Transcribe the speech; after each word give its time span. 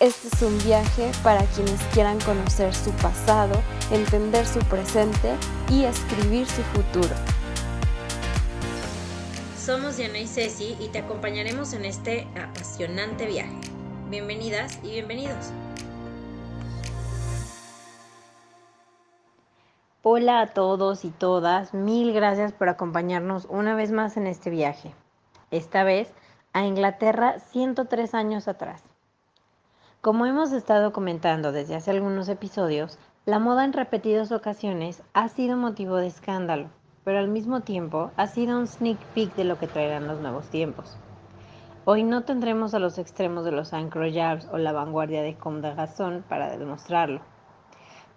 Este 0.00 0.28
es 0.28 0.42
un 0.42 0.56
viaje 0.58 1.10
para 1.24 1.44
quienes 1.46 1.82
quieran 1.92 2.20
conocer 2.20 2.72
su 2.72 2.92
pasado, 2.92 3.60
entender 3.90 4.46
su 4.46 4.60
presente 4.60 5.34
y 5.68 5.82
escribir 5.82 6.46
su 6.46 6.62
futuro. 6.62 7.16
Somos 9.56 9.96
Diana 9.96 10.20
y 10.20 10.28
Ceci 10.28 10.76
y 10.78 10.86
te 10.90 11.00
acompañaremos 11.00 11.72
en 11.72 11.84
este 11.84 12.28
apasionante 12.40 13.26
viaje. 13.26 13.58
Bienvenidas 14.08 14.78
y 14.84 14.90
bienvenidos. 14.92 15.50
Hola 20.04 20.42
a 20.42 20.46
todos 20.46 21.04
y 21.04 21.10
todas, 21.10 21.74
mil 21.74 22.12
gracias 22.12 22.52
por 22.52 22.68
acompañarnos 22.68 23.48
una 23.50 23.74
vez 23.74 23.90
más 23.90 24.16
en 24.16 24.28
este 24.28 24.48
viaje. 24.48 24.94
Esta 25.50 25.82
vez 25.82 26.08
a 26.52 26.64
Inglaterra 26.64 27.40
103 27.40 28.14
años 28.14 28.46
atrás. 28.46 28.87
Como 30.00 30.26
hemos 30.26 30.52
estado 30.52 30.92
comentando 30.92 31.50
desde 31.50 31.74
hace 31.74 31.90
algunos 31.90 32.28
episodios, 32.28 33.00
la 33.26 33.40
moda 33.40 33.64
en 33.64 33.72
repetidas 33.72 34.30
ocasiones 34.30 35.02
ha 35.12 35.28
sido 35.28 35.56
motivo 35.56 35.96
de 35.96 36.06
escándalo, 36.06 36.68
pero 37.02 37.18
al 37.18 37.26
mismo 37.26 37.62
tiempo 37.62 38.12
ha 38.16 38.28
sido 38.28 38.56
un 38.56 38.68
sneak 38.68 38.96
peek 39.12 39.34
de 39.34 39.42
lo 39.42 39.58
que 39.58 39.66
traerán 39.66 40.06
los 40.06 40.20
nuevos 40.20 40.48
tiempos. 40.50 40.96
Hoy 41.84 42.04
no 42.04 42.22
tendremos 42.22 42.74
a 42.74 42.78
los 42.78 42.96
extremos 42.96 43.44
de 43.44 43.50
los 43.50 43.72
Ancroyards 43.72 44.46
o 44.52 44.58
la 44.58 44.70
vanguardia 44.70 45.22
de 45.22 45.34
Comme 45.34 45.74
para 46.28 46.56
demostrarlo. 46.56 47.20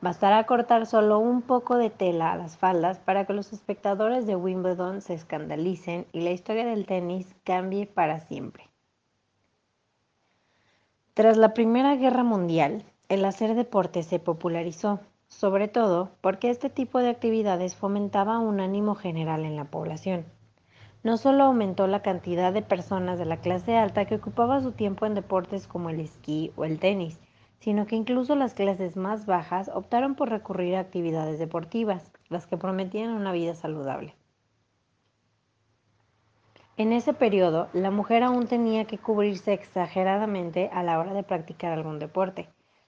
Bastará 0.01 0.43
cortar 0.45 0.85
solo 0.85 1.17
un 1.17 1.41
poco 1.41 1.77
de 1.77 1.89
tela 1.89 2.31
a 2.31 2.37
las 2.37 2.57
faldas 2.57 2.99
para 2.99 3.25
que 3.25 3.33
los 3.33 3.53
espectadores 3.53 4.27
de 4.27 4.35
Wimbledon 4.35 5.01
se 5.01 5.15
escandalicen 5.15 6.05
y 6.11 6.21
la 6.21 6.29
historia 6.29 6.65
del 6.65 6.85
tenis 6.85 7.35
cambie 7.43 7.87
para 7.87 8.19
siempre. 8.19 8.70
Tras 11.13 11.35
la 11.35 11.53
Primera 11.53 11.97
Guerra 11.97 12.23
Mundial, 12.23 12.85
el 13.09 13.25
hacer 13.25 13.53
deporte 13.53 14.01
se 14.01 14.17
popularizó, 14.17 15.01
sobre 15.27 15.67
todo 15.67 16.11
porque 16.21 16.49
este 16.49 16.69
tipo 16.69 16.99
de 16.99 17.09
actividades 17.09 17.75
fomentaba 17.75 18.39
un 18.39 18.61
ánimo 18.61 18.95
general 18.95 19.43
en 19.43 19.57
la 19.57 19.65
población. 19.65 20.23
No 21.03 21.17
solo 21.17 21.43
aumentó 21.43 21.85
la 21.87 22.01
cantidad 22.01 22.53
de 22.53 22.61
personas 22.61 23.19
de 23.19 23.25
la 23.25 23.41
clase 23.41 23.75
alta 23.75 24.05
que 24.05 24.15
ocupaba 24.15 24.61
su 24.61 24.71
tiempo 24.71 25.05
en 25.05 25.13
deportes 25.13 25.67
como 25.67 25.89
el 25.89 25.99
esquí 25.99 26.53
o 26.55 26.63
el 26.63 26.79
tenis, 26.79 27.19
sino 27.59 27.87
que 27.87 27.97
incluso 27.97 28.35
las 28.35 28.53
clases 28.53 28.95
más 28.95 29.25
bajas 29.25 29.69
optaron 29.73 30.15
por 30.15 30.29
recurrir 30.29 30.77
a 30.77 30.79
actividades 30.79 31.39
deportivas, 31.39 32.09
las 32.29 32.47
que 32.47 32.55
prometían 32.55 33.09
una 33.09 33.33
vida 33.33 33.53
saludable. 33.53 34.15
En 36.77 36.93
ese 36.93 37.13
periodo, 37.13 37.67
la 37.73 37.91
mujer 37.91 38.23
aún 38.23 38.47
tenía 38.47 38.85
que 38.85 38.97
cubrirse 38.97 39.53
exageradamente 39.53 40.69
a 40.73 40.83
la 40.83 40.99
hora 40.99 41.13
de 41.13 41.23
practicar 41.23 41.73
algún 41.73 41.99
deporte, 41.99 42.47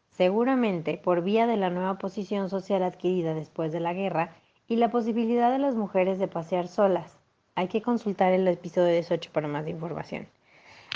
seguramente 0.10 0.98
por 0.98 1.22
vía 1.22 1.48
de 1.48 1.58
la 1.58 1.70
nueva 1.70 1.98
posición 1.98 2.50
social 2.50 2.82
adquirida 2.82 3.34
después 3.34 3.72
de 3.74 3.82
la 3.82 3.94
guerra 3.94 4.36
y 4.68 4.78
la 4.78 4.90
posibilidad 4.90 5.52
de 5.52 5.60
las 5.60 5.76
mujeres 5.76 6.18
de 6.18 6.30
pasear 6.30 6.68
solas. 6.68 7.18
Hay 7.56 7.68
que 7.68 7.82
consultar 7.82 8.32
el 8.32 8.48
episodio 8.48 8.94
18 8.94 9.32
para 9.34 9.48
más 9.48 9.68
información. 9.68 10.28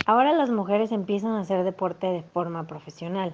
Ahora 0.06 0.34
las 0.34 0.50
mujeres 0.50 0.92
empiezan 0.92 1.32
a 1.32 1.42
hacer 1.42 1.64
deporte 1.64 2.08
de 2.08 2.24
forma 2.24 2.68
profesional 2.68 3.34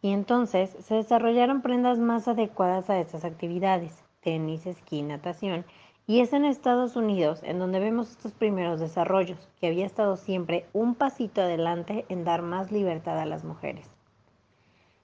y 0.00 0.12
entonces 0.12 0.70
se 0.80 0.94
desarrollaron 0.94 1.60
prendas 1.60 1.98
más 1.98 2.26
adecuadas 2.26 2.88
a 2.88 2.98
estas 2.98 3.24
actividades, 3.24 3.92
tenis, 4.22 4.66
esquí, 4.66 5.02
natación 5.02 5.66
y 6.08 6.20
es 6.20 6.32
en 6.32 6.46
Estados 6.46 6.96
Unidos 6.96 7.40
en 7.42 7.58
donde 7.58 7.80
vemos 7.80 8.10
estos 8.10 8.32
primeros 8.32 8.80
desarrollos, 8.80 9.46
que 9.60 9.66
había 9.66 9.84
estado 9.84 10.16
siempre 10.16 10.64
un 10.72 10.94
pasito 10.94 11.42
adelante 11.42 12.06
en 12.08 12.24
dar 12.24 12.40
más 12.40 12.72
libertad 12.72 13.18
a 13.18 13.26
las 13.26 13.44
mujeres. 13.44 13.90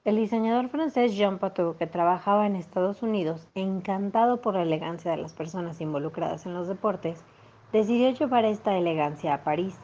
El 0.04 0.16
diseñador 0.16 0.70
francés 0.70 1.14
Jean 1.14 1.38
Patou, 1.38 1.76
que 1.76 1.86
trabajaba 1.86 2.46
en 2.46 2.56
Estados 2.56 3.02
Unidos, 3.02 3.46
encantado 3.54 4.40
por 4.40 4.54
la 4.54 4.62
elegancia 4.62 5.10
de 5.10 5.18
las 5.18 5.34
personas 5.34 5.82
involucradas 5.82 6.46
en 6.46 6.54
los 6.54 6.68
deportes, 6.68 7.22
decidió 7.70 8.08
llevar 8.10 8.46
esta 8.46 8.74
elegancia 8.78 9.34
a 9.34 9.44
París. 9.44 9.78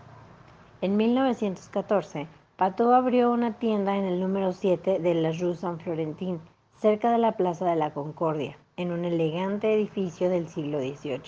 En 0.81 0.97
1914, 0.97 2.29
Patou 2.57 2.93
abrió 2.93 3.31
una 3.31 3.59
tienda 3.59 3.95
en 3.99 4.05
el 4.05 4.21
número 4.21 4.53
7 4.53 4.99
de 5.01 5.15
la 5.15 5.33
Rue 5.33 5.55
Saint-Florentin, 5.55 6.41
cerca 6.81 7.13
de 7.13 7.19
la 7.19 7.33
Plaza 7.33 7.67
de 7.67 7.77
la 7.77 7.93
Concordia, 7.93 8.57
en 8.79 8.91
un 8.91 9.05
elegante 9.05 9.75
edificio 9.75 10.31
del 10.31 10.49
siglo 10.49 10.79
XVIII. 10.79 11.21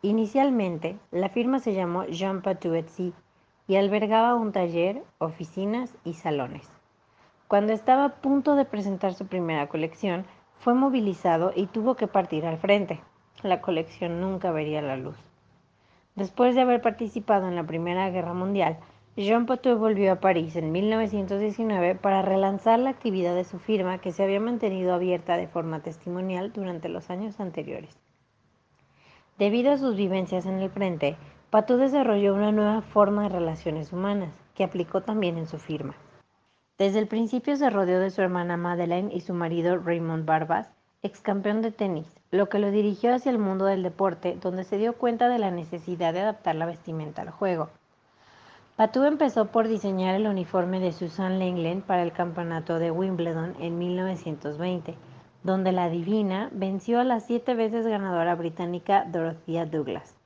Inicialmente, 0.00 0.96
la 1.10 1.28
firma 1.28 1.58
se 1.58 1.74
llamó 1.74 2.04
Jean 2.06 2.40
Patou 2.40 2.82
y 3.68 3.76
albergaba 3.76 4.34
un 4.34 4.52
taller, 4.52 5.02
oficinas 5.18 5.94
y 6.04 6.14
salones. 6.14 6.66
Cuando 7.48 7.74
estaba 7.74 8.06
a 8.06 8.14
punto 8.14 8.54
de 8.54 8.64
presentar 8.64 9.12
su 9.12 9.26
primera 9.26 9.68
colección, 9.68 10.24
fue 10.58 10.72
movilizado 10.72 11.52
y 11.54 11.66
tuvo 11.66 11.94
que 11.96 12.06
partir 12.06 12.46
al 12.46 12.56
frente. 12.56 13.02
La 13.42 13.60
colección 13.60 14.22
nunca 14.22 14.52
vería 14.52 14.80
la 14.80 14.96
luz. 14.96 15.18
Después 16.14 16.54
de 16.54 16.62
haber 16.62 16.80
participado 16.80 17.46
en 17.46 17.56
la 17.56 17.66
Primera 17.66 18.08
Guerra 18.08 18.32
Mundial, 18.32 18.78
Jean 19.18 19.46
Patou 19.46 19.78
volvió 19.78 20.12
a 20.12 20.20
París 20.20 20.56
en 20.56 20.72
1919 20.72 21.94
para 21.94 22.20
relanzar 22.20 22.78
la 22.78 22.90
actividad 22.90 23.34
de 23.34 23.44
su 23.44 23.58
firma 23.58 23.96
que 23.96 24.12
se 24.12 24.22
había 24.22 24.40
mantenido 24.40 24.92
abierta 24.92 25.38
de 25.38 25.48
forma 25.48 25.80
testimonial 25.80 26.52
durante 26.52 26.90
los 26.90 27.08
años 27.08 27.40
anteriores. 27.40 27.96
Debido 29.38 29.72
a 29.72 29.78
sus 29.78 29.96
vivencias 29.96 30.44
en 30.44 30.58
el 30.58 30.68
frente, 30.68 31.16
Patou 31.48 31.78
desarrolló 31.78 32.34
una 32.34 32.52
nueva 32.52 32.82
forma 32.82 33.22
de 33.22 33.30
relaciones 33.30 33.90
humanas 33.90 34.34
que 34.54 34.64
aplicó 34.64 35.00
también 35.00 35.38
en 35.38 35.46
su 35.46 35.58
firma. 35.58 35.94
Desde 36.76 36.98
el 36.98 37.06
principio 37.06 37.56
se 37.56 37.70
rodeó 37.70 38.00
de 38.00 38.10
su 38.10 38.20
hermana 38.20 38.58
Madeleine 38.58 39.14
y 39.14 39.22
su 39.22 39.32
marido 39.32 39.78
Raymond 39.78 40.26
Barbas, 40.26 40.68
ex 41.02 41.20
campeón 41.22 41.62
de 41.62 41.70
tenis, 41.70 42.06
lo 42.30 42.50
que 42.50 42.58
lo 42.58 42.70
dirigió 42.70 43.14
hacia 43.14 43.30
el 43.30 43.38
mundo 43.38 43.64
del 43.64 43.82
deporte, 43.82 44.36
donde 44.38 44.64
se 44.64 44.76
dio 44.76 44.92
cuenta 44.92 45.30
de 45.30 45.38
la 45.38 45.50
necesidad 45.50 46.12
de 46.12 46.20
adaptar 46.20 46.54
la 46.54 46.66
vestimenta 46.66 47.22
al 47.22 47.30
juego. 47.30 47.70
Patou 48.76 49.04
empezó 49.04 49.46
por 49.46 49.68
diseñar 49.68 50.16
el 50.16 50.26
uniforme 50.26 50.80
de 50.80 50.92
Susan 50.92 51.38
Lenglen 51.38 51.80
para 51.80 52.02
el 52.02 52.12
campeonato 52.12 52.78
de 52.78 52.90
Wimbledon 52.90 53.54
en 53.58 53.78
1920, 53.78 54.98
donde 55.42 55.72
la 55.72 55.88
divina 55.88 56.50
venció 56.52 57.00
a 57.00 57.04
la 57.04 57.20
siete 57.20 57.54
veces 57.54 57.86
ganadora 57.86 58.34
británica 58.34 59.06
Dorothea 59.06 59.64
Douglas. 59.64 60.18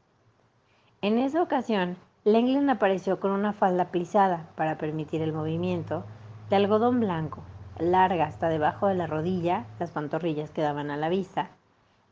En 1.01 1.19
esa 1.19 1.41
ocasión, 1.41 1.97
Lenglen 2.25 2.69
apareció 2.71 3.21
con 3.21 3.31
una 3.31 3.53
falda 3.53 3.93
plisada 3.93 4.49
para 4.57 4.79
permitir 4.79 5.23
el 5.23 5.33
movimiento, 5.33 6.05
de 6.49 6.57
algodón 6.57 6.99
blanco, 6.99 7.45
larga 7.79 8.25
hasta 8.25 8.49
debajo 8.49 8.89
de 8.89 8.97
la 8.97 9.07
rodilla, 9.07 9.67
las 9.79 9.93
pantorrillas 9.93 10.51
quedaban 10.51 10.91
a 10.91 10.97
la 10.97 11.09
vista, 11.09 11.51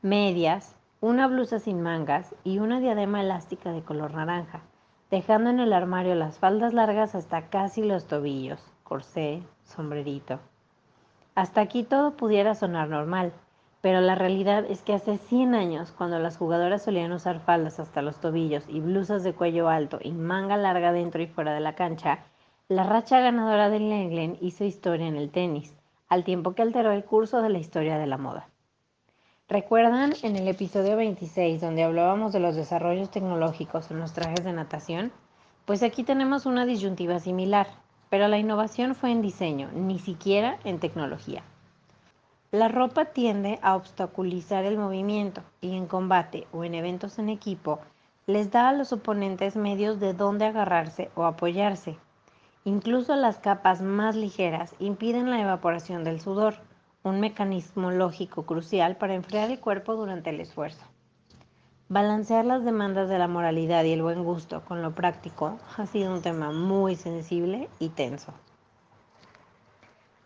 medias, 0.03 0.77
una 1.01 1.27
blusa 1.27 1.59
sin 1.59 1.83
mangas 1.83 2.33
y 2.45 2.61
una 2.61 2.79
diadema 2.79 3.23
elástica 3.23 3.73
de 3.73 3.83
color 3.83 4.15
naranja 4.15 4.63
dejando 5.11 5.51
en 5.51 5.61
el 5.61 5.73
armario 5.73 6.15
las 6.15 6.39
faldas 6.39 6.75
largas 6.75 7.15
hasta 7.15 7.49
casi 7.49 7.83
los 7.83 8.07
tobillos, 8.07 8.61
corsé, 8.85 9.43
sombrerito. 9.65 10.39
Hasta 11.35 11.61
aquí 11.61 11.83
todo 11.83 12.13
pudiera 12.13 12.55
sonar 12.55 12.89
normal, 12.89 13.33
pero 13.81 14.01
la 14.01 14.17
realidad 14.17 14.65
es 14.69 14.83
que 14.83 14.93
hace 14.93 15.19
100 15.19 15.55
años, 15.55 15.93
cuando 15.93 16.19
las 16.19 16.37
jugadoras 16.37 16.83
solían 16.83 17.13
usar 17.13 17.41
faldas 17.41 17.79
hasta 17.79 18.03
los 18.03 18.21
tobillos 18.21 18.65
y 18.69 18.81
blusas 18.81 19.23
de 19.23 19.33
cuello 19.33 19.69
alto 19.69 19.99
y 20.03 20.13
manga 20.13 20.57
larga 20.57 20.93
dentro 20.93 21.23
y 21.23 21.27
fuera 21.27 21.55
de 21.55 21.61
la 21.61 21.75
cancha, 21.75 22.19
la 22.69 22.83
racha 22.83 23.21
ganadora 23.21 23.71
del 23.71 23.91
England 23.91 24.37
hizo 24.41 24.65
historia 24.65 25.07
en 25.07 25.17
el 25.17 25.31
tenis, 25.31 25.75
al 26.09 26.25
tiempo 26.25 26.55
que 26.55 26.63
alteró 26.63 26.91
el 26.93 27.05
curso 27.05 27.41
de 27.41 27.51
la 27.51 27.59
historia 27.59 27.99
de 27.99 28.07
la 28.07 28.19
moda. 28.19 28.49
¿Recuerdan 29.51 30.13
en 30.23 30.37
el 30.37 30.47
episodio 30.47 30.95
26 30.99 31.63
donde 31.63 31.83
hablábamos 31.83 32.35
de 32.35 32.39
los 32.39 32.55
desarrollos 32.55 33.11
tecnológicos 33.11 33.91
en 33.91 33.99
los 33.99 34.13
trajes 34.13 34.45
de 34.45 34.53
natación? 34.53 35.11
Pues 35.65 35.83
aquí 35.83 36.05
tenemos 36.05 36.45
una 36.45 36.67
disyuntiva 36.67 37.19
similar, 37.19 37.67
pero 38.11 38.29
la 38.29 38.37
innovación 38.37 38.95
fue 38.95 39.11
en 39.11 39.23
diseño, 39.23 39.71
ni 39.73 39.99
siquiera 40.01 40.59
en 40.65 40.81
tecnología. 40.81 41.43
La 42.51 42.69
ropa 42.69 43.07
tiende 43.07 43.59
a 43.63 43.75
obstaculizar 43.75 44.67
el 44.67 44.77
movimiento 44.77 45.41
y 45.63 45.75
en 45.79 45.87
combate 45.87 46.47
o 46.53 46.65
en 46.65 46.75
eventos 46.75 47.19
en 47.19 47.31
equipo 47.31 47.79
les 48.27 48.51
da 48.51 48.69
a 48.69 48.75
los 48.75 48.93
oponentes 48.93 49.57
medios 49.57 49.99
de 49.99 50.13
dónde 50.13 50.45
agarrarse 50.45 51.11
o 51.15 51.25
apoyarse. 51.25 51.97
Incluso 52.65 53.17
las 53.17 53.39
capas 53.39 53.81
más 53.81 54.15
ligeras 54.15 54.75
impiden 54.79 55.31
la 55.31 55.41
evaporación 55.41 56.05
del 56.05 56.21
sudor, 56.21 56.68
un 57.09 57.21
mecanismo 57.21 57.91
lógico 57.91 58.45
crucial 58.45 58.97
para 58.97 59.15
enfriar 59.15 59.51
el 59.51 59.61
cuerpo 59.61 59.97
durante 59.97 60.31
el 60.31 60.41
esfuerzo. 60.41 60.85
Balancear 61.89 62.45
las 62.45 62.65
demandas 62.65 63.09
de 63.09 63.19
la 63.19 63.29
moralidad 63.29 63.85
y 63.85 63.93
el 63.93 64.03
buen 64.03 64.23
gusto 64.23 64.63
con 64.63 64.83
lo 64.83 64.95
práctico 64.95 65.59
ha 65.77 65.87
sido 65.87 66.13
un 66.13 66.21
tema 66.21 66.53
muy 66.53 66.97
sensible 66.97 67.71
y 67.79 67.89
tenso. 67.89 68.35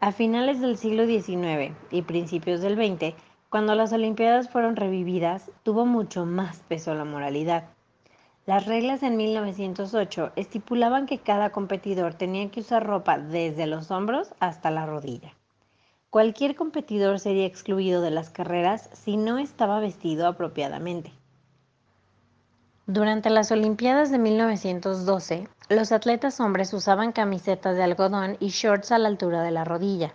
A 0.00 0.10
finales 0.10 0.60
del 0.60 0.76
siglo 0.76 1.06
XIX 1.06 1.72
y 1.92 2.02
principios 2.02 2.60
del 2.60 2.74
XX, 2.74 3.14
cuando 3.48 3.76
las 3.76 3.92
Olimpiadas 3.92 4.48
fueron 4.50 4.74
revividas, 4.74 5.52
tuvo 5.62 5.86
mucho 5.86 6.26
más 6.26 6.58
peso 6.66 6.94
la 6.94 7.04
moralidad. 7.04 7.64
Las 8.44 8.66
reglas 8.66 9.04
en 9.04 9.16
1908 9.16 10.32
estipulaban 10.34 11.06
que 11.06 11.18
cada 11.18 11.50
competidor 11.50 12.14
tenía 12.14 12.50
que 12.50 12.58
usar 12.58 12.84
ropa 12.84 13.18
desde 13.18 13.68
los 13.68 13.92
hombros 13.92 14.34
hasta 14.40 14.72
la 14.72 14.84
rodilla. 14.86 15.36
Cualquier 16.12 16.56
competidor 16.56 17.20
sería 17.20 17.46
excluido 17.46 18.02
de 18.02 18.10
las 18.10 18.28
carreras 18.28 18.90
si 18.92 19.16
no 19.16 19.38
estaba 19.38 19.80
vestido 19.80 20.26
apropiadamente. 20.26 21.10
Durante 22.86 23.30
las 23.30 23.50
Olimpiadas 23.50 24.10
de 24.10 24.18
1912, 24.18 25.48
los 25.70 25.90
atletas 25.90 26.38
hombres 26.38 26.74
usaban 26.74 27.12
camisetas 27.12 27.76
de 27.76 27.84
algodón 27.84 28.36
y 28.40 28.48
shorts 28.48 28.92
a 28.92 28.98
la 28.98 29.08
altura 29.08 29.42
de 29.42 29.52
la 29.52 29.64
rodilla. 29.64 30.12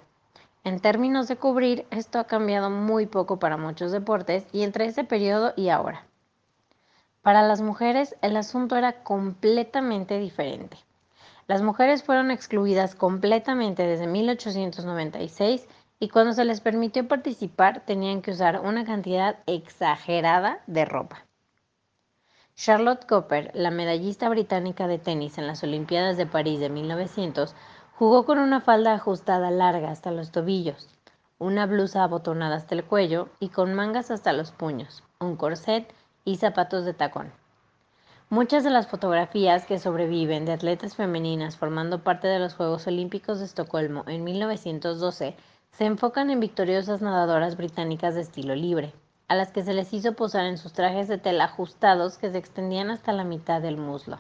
En 0.64 0.80
términos 0.82 1.28
de 1.28 1.38
cubrir, 1.38 1.88
esto 1.90 2.20
ha 2.20 2.26
cambiado 2.26 2.70
muy 2.70 3.08
poco 3.08 3.40
para 3.40 3.58
muchos 3.58 3.92
deportes 3.92 4.46
y 4.52 4.62
entre 4.62 4.86
ese 4.86 5.04
periodo 5.04 5.54
y 5.56 5.70
ahora. 5.70 6.06
Para 7.24 7.42
las 7.42 7.62
mujeres 7.62 8.16
el 8.22 8.38
asunto 8.38 8.76
era 8.76 9.02
completamente 9.02 10.20
diferente. 10.20 10.78
Las 11.48 11.64
mujeres 11.64 12.04
fueron 12.04 12.30
excluidas 12.30 12.94
completamente 12.94 13.82
desde 13.82 14.06
1896 14.06 15.68
y 16.00 16.10
cuando 16.10 16.34
se 16.34 16.46
les 16.46 16.62
permitió 16.62 17.08
participar 17.08 17.84
tenían 17.86 18.22
que 18.22 18.32
usar 18.32 18.62
una 18.62 18.86
cantidad 18.86 19.40
exagerada 19.48 20.62
de 20.68 20.86
ropa. 20.86 21.26
Charlotte 22.56 23.06
Cooper, 23.08 23.52
la 23.54 23.72
medallista 23.72 24.30
británica 24.30 24.88
de 24.88 24.98
tenis 24.98 25.38
en 25.38 25.48
las 25.48 25.64
Olimpiadas 25.64 26.18
de 26.18 26.26
París 26.26 26.60
de 26.60 26.70
1900, 26.70 27.56
jugó 27.96 28.26
con 28.26 28.40
una 28.40 28.62
falda 28.62 28.94
ajustada 28.94 29.52
larga 29.52 29.92
hasta 29.92 30.12
los 30.12 30.32
tobillos, 30.32 30.90
una 31.40 31.68
blusa 31.68 32.04
abotonada 32.04 32.56
hasta 32.56 32.76
el 32.76 32.84
cuello 32.84 33.30
y 33.40 33.50
con 33.50 33.74
mangas 33.74 34.10
hasta 34.10 34.34
los 34.34 34.52
puños, 34.52 35.04
un 35.20 35.36
corset 35.36 35.94
y 36.26 36.38
zapatos 36.38 36.84
de 36.86 36.94
tacón. 36.94 37.32
Muchas 38.30 38.64
de 38.64 38.72
las 38.72 38.88
fotografías 38.88 39.66
que 39.66 39.80
sobreviven 39.80 40.46
de 40.46 40.52
atletas 40.52 40.96
femeninas 40.96 41.56
formando 41.56 42.04
parte 42.04 42.28
de 42.28 42.40
los 42.40 42.56
Juegos 42.56 42.86
Olímpicos 42.88 43.40
de 43.40 43.46
Estocolmo 43.46 44.04
en 44.08 44.24
1912 44.24 45.36
se 45.72 45.86
enfocan 45.86 46.30
en 46.30 46.40
victoriosas 46.40 47.02
nadadoras 47.02 47.58
británicas 47.58 48.16
de 48.16 48.22
estilo 48.22 48.56
libre 48.56 48.94
a 49.28 49.36
las 49.36 49.52
que 49.52 49.64
se 49.64 49.74
les 49.74 49.94
hizo 49.94 50.14
posar 50.14 50.46
en 50.46 50.58
sus 50.58 50.74
trajes 50.74 51.08
de 51.08 51.18
tela 51.18 51.46
ajustados 51.46 52.18
que 52.18 52.32
se 52.32 52.38
extendían 52.38 52.90
hasta 52.90 53.12
la 53.12 53.24
mitad 53.24 53.62
del 53.62 53.78
muslo. 53.78 54.20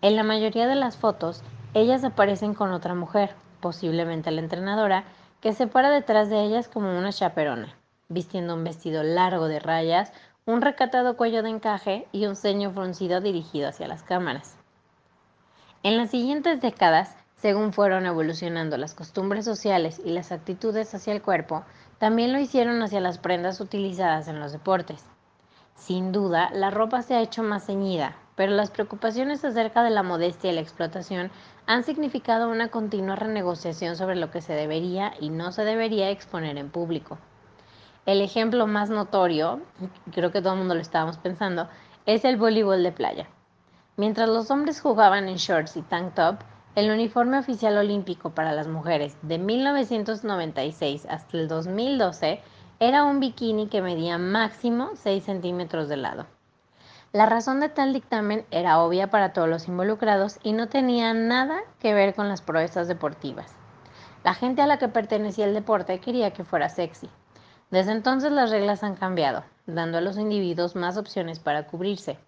En 0.00 0.16
la 0.16 0.22
mayoría 0.22 0.66
de 0.66 0.76
las 0.76 0.96
fotos, 0.96 1.42
ellas 1.74 2.04
aparecen 2.04 2.54
con 2.54 2.72
otra 2.72 2.94
mujer, 2.94 3.34
posiblemente 3.60 4.30
la 4.30 4.40
entrenadora, 4.40 5.04
que 5.40 5.52
se 5.52 5.66
para 5.66 5.90
detrás 5.90 6.30
de 6.30 6.42
ellas 6.42 6.68
como 6.68 6.96
una 6.96 7.12
chaperona, 7.12 7.74
vistiendo 8.08 8.54
un 8.54 8.64
vestido 8.64 9.02
largo 9.02 9.46
de 9.46 9.58
rayas, 9.58 10.12
un 10.46 10.62
recatado 10.62 11.16
cuello 11.16 11.42
de 11.42 11.50
encaje 11.50 12.08
y 12.12 12.26
un 12.26 12.36
ceño 12.36 12.70
fruncido 12.70 13.20
dirigido 13.20 13.68
hacia 13.68 13.88
las 13.88 14.02
cámaras. 14.02 14.56
En 15.82 15.98
las 15.98 16.10
siguientes 16.10 16.60
décadas, 16.60 17.14
según 17.36 17.72
fueron 17.72 18.06
evolucionando 18.06 18.78
las 18.78 18.94
costumbres 18.94 19.44
sociales 19.44 20.00
y 20.04 20.10
las 20.10 20.32
actitudes 20.32 20.94
hacia 20.94 21.12
el 21.12 21.22
cuerpo, 21.22 21.64
también 21.98 22.32
lo 22.32 22.38
hicieron 22.38 22.82
hacia 22.82 23.00
las 23.00 23.18
prendas 23.18 23.60
utilizadas 23.60 24.26
en 24.28 24.40
los 24.40 24.52
deportes. 24.52 25.04
Sin 25.74 26.12
duda, 26.12 26.50
la 26.52 26.70
ropa 26.70 27.02
se 27.02 27.14
ha 27.14 27.20
hecho 27.20 27.42
más 27.42 27.66
ceñida, 27.66 28.16
pero 28.36 28.52
las 28.52 28.70
preocupaciones 28.70 29.44
acerca 29.44 29.82
de 29.82 29.90
la 29.90 30.02
modestia 30.02 30.50
y 30.50 30.54
la 30.54 30.62
explotación 30.62 31.30
han 31.66 31.84
significado 31.84 32.48
una 32.48 32.68
continua 32.68 33.16
renegociación 33.16 33.96
sobre 33.96 34.16
lo 34.16 34.30
que 34.30 34.40
se 34.40 34.54
debería 34.54 35.12
y 35.20 35.28
no 35.28 35.52
se 35.52 35.64
debería 35.64 36.10
exponer 36.10 36.56
en 36.56 36.70
público. 36.70 37.18
El 38.06 38.22
ejemplo 38.22 38.66
más 38.66 38.88
notorio, 38.88 39.60
creo 40.12 40.32
que 40.32 40.40
todo 40.40 40.54
el 40.54 40.60
mundo 40.60 40.74
lo 40.74 40.80
estábamos 40.80 41.18
pensando, 41.18 41.68
es 42.06 42.24
el 42.24 42.36
voleibol 42.36 42.82
de 42.82 42.92
playa. 42.92 43.28
Mientras 43.96 44.28
los 44.28 44.50
hombres 44.50 44.80
jugaban 44.80 45.28
en 45.28 45.36
shorts 45.36 45.76
y 45.76 45.82
tank 45.82 46.14
top, 46.14 46.36
el 46.76 46.90
uniforme 46.90 47.38
oficial 47.38 47.78
olímpico 47.78 48.30
para 48.30 48.52
las 48.52 48.68
mujeres 48.68 49.16
de 49.22 49.38
1996 49.38 51.06
hasta 51.08 51.38
el 51.38 51.48
2012 51.48 52.42
era 52.80 53.04
un 53.04 53.18
bikini 53.18 53.68
que 53.68 53.80
medía 53.80 54.18
máximo 54.18 54.90
6 54.96 55.24
centímetros 55.24 55.88
de 55.88 55.96
lado. 55.96 56.26
La 57.14 57.24
razón 57.24 57.60
de 57.60 57.70
tal 57.70 57.94
dictamen 57.94 58.44
era 58.50 58.78
obvia 58.80 59.08
para 59.08 59.32
todos 59.32 59.48
los 59.48 59.68
involucrados 59.68 60.38
y 60.42 60.52
no 60.52 60.68
tenía 60.68 61.14
nada 61.14 61.60
que 61.80 61.94
ver 61.94 62.14
con 62.14 62.28
las 62.28 62.42
proezas 62.42 62.88
deportivas. 62.88 63.54
La 64.22 64.34
gente 64.34 64.60
a 64.60 64.66
la 64.66 64.78
que 64.78 64.88
pertenecía 64.88 65.46
el 65.46 65.54
deporte 65.54 65.98
quería 65.98 66.32
que 66.32 66.44
fuera 66.44 66.68
sexy. 66.68 67.08
Desde 67.70 67.92
entonces 67.92 68.32
las 68.32 68.50
reglas 68.50 68.82
han 68.82 68.96
cambiado, 68.96 69.44
dando 69.64 69.96
a 69.96 70.02
los 70.02 70.18
individuos 70.18 70.76
más 70.76 70.98
opciones 70.98 71.38
para 71.38 71.66
cubrirse. 71.66 72.18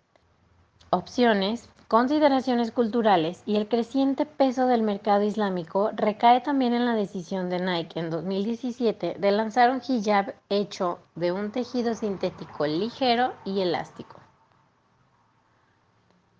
Opciones 0.88 1.68
consideraciones 1.88 2.70
culturales 2.70 3.42
y 3.46 3.56
el 3.56 3.66
creciente 3.66 4.26
peso 4.26 4.66
del 4.66 4.82
mercado 4.82 5.22
islámico 5.22 5.90
recae 5.94 6.42
también 6.42 6.74
en 6.74 6.84
la 6.84 6.94
decisión 6.94 7.48
de 7.48 7.60
Nike 7.60 7.98
en 7.98 8.10
2017 8.10 9.16
de 9.18 9.30
lanzar 9.30 9.70
un 9.70 9.80
hijab 9.80 10.34
hecho 10.50 10.98
de 11.14 11.32
un 11.32 11.50
tejido 11.50 11.94
sintético 11.94 12.66
ligero 12.66 13.32
y 13.46 13.62
elástico. 13.62 14.20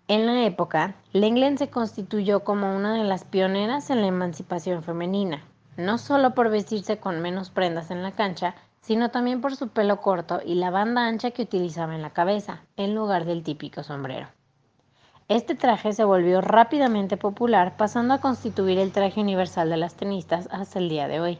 En 0.07 0.27
la 0.27 0.43
época, 0.45 0.95
Lenglen 1.13 1.57
se 1.57 1.71
constituyó 1.71 2.43
como 2.43 2.75
una 2.75 2.93
de 2.93 3.03
las 3.03 3.23
pioneras 3.23 3.89
en 3.89 4.01
la 4.01 4.07
emancipación 4.07 4.83
femenina, 4.83 5.43
no 5.77 5.97
solo 5.97 6.35
por 6.35 6.51
vestirse 6.51 6.99
con 6.99 7.21
menos 7.21 7.49
prendas 7.49 7.89
en 7.89 8.03
la 8.03 8.11
cancha, 8.11 8.53
sino 8.81 9.09
también 9.09 9.41
por 9.41 9.55
su 9.55 9.69
pelo 9.69 9.99
corto 10.01 10.41
y 10.45 10.55
la 10.55 10.69
banda 10.69 11.07
ancha 11.07 11.31
que 11.31 11.41
utilizaba 11.41 11.95
en 11.95 12.03
la 12.03 12.11
cabeza, 12.11 12.61
en 12.77 12.93
lugar 12.93 13.25
del 13.25 13.43
típico 13.43 13.81
sombrero. 13.81 14.27
Este 15.29 15.53
traje 15.53 15.93
se 15.93 16.03
volvió 16.03 16.41
rápidamente 16.41 17.15
popular, 17.15 17.77
pasando 17.77 18.15
a 18.15 18.19
constituir 18.19 18.79
el 18.79 18.91
traje 18.91 19.21
universal 19.21 19.69
de 19.69 19.77
las 19.77 19.93
tenistas 19.93 20.49
hasta 20.51 20.79
el 20.79 20.89
día 20.89 21.07
de 21.07 21.19
hoy. 21.19 21.39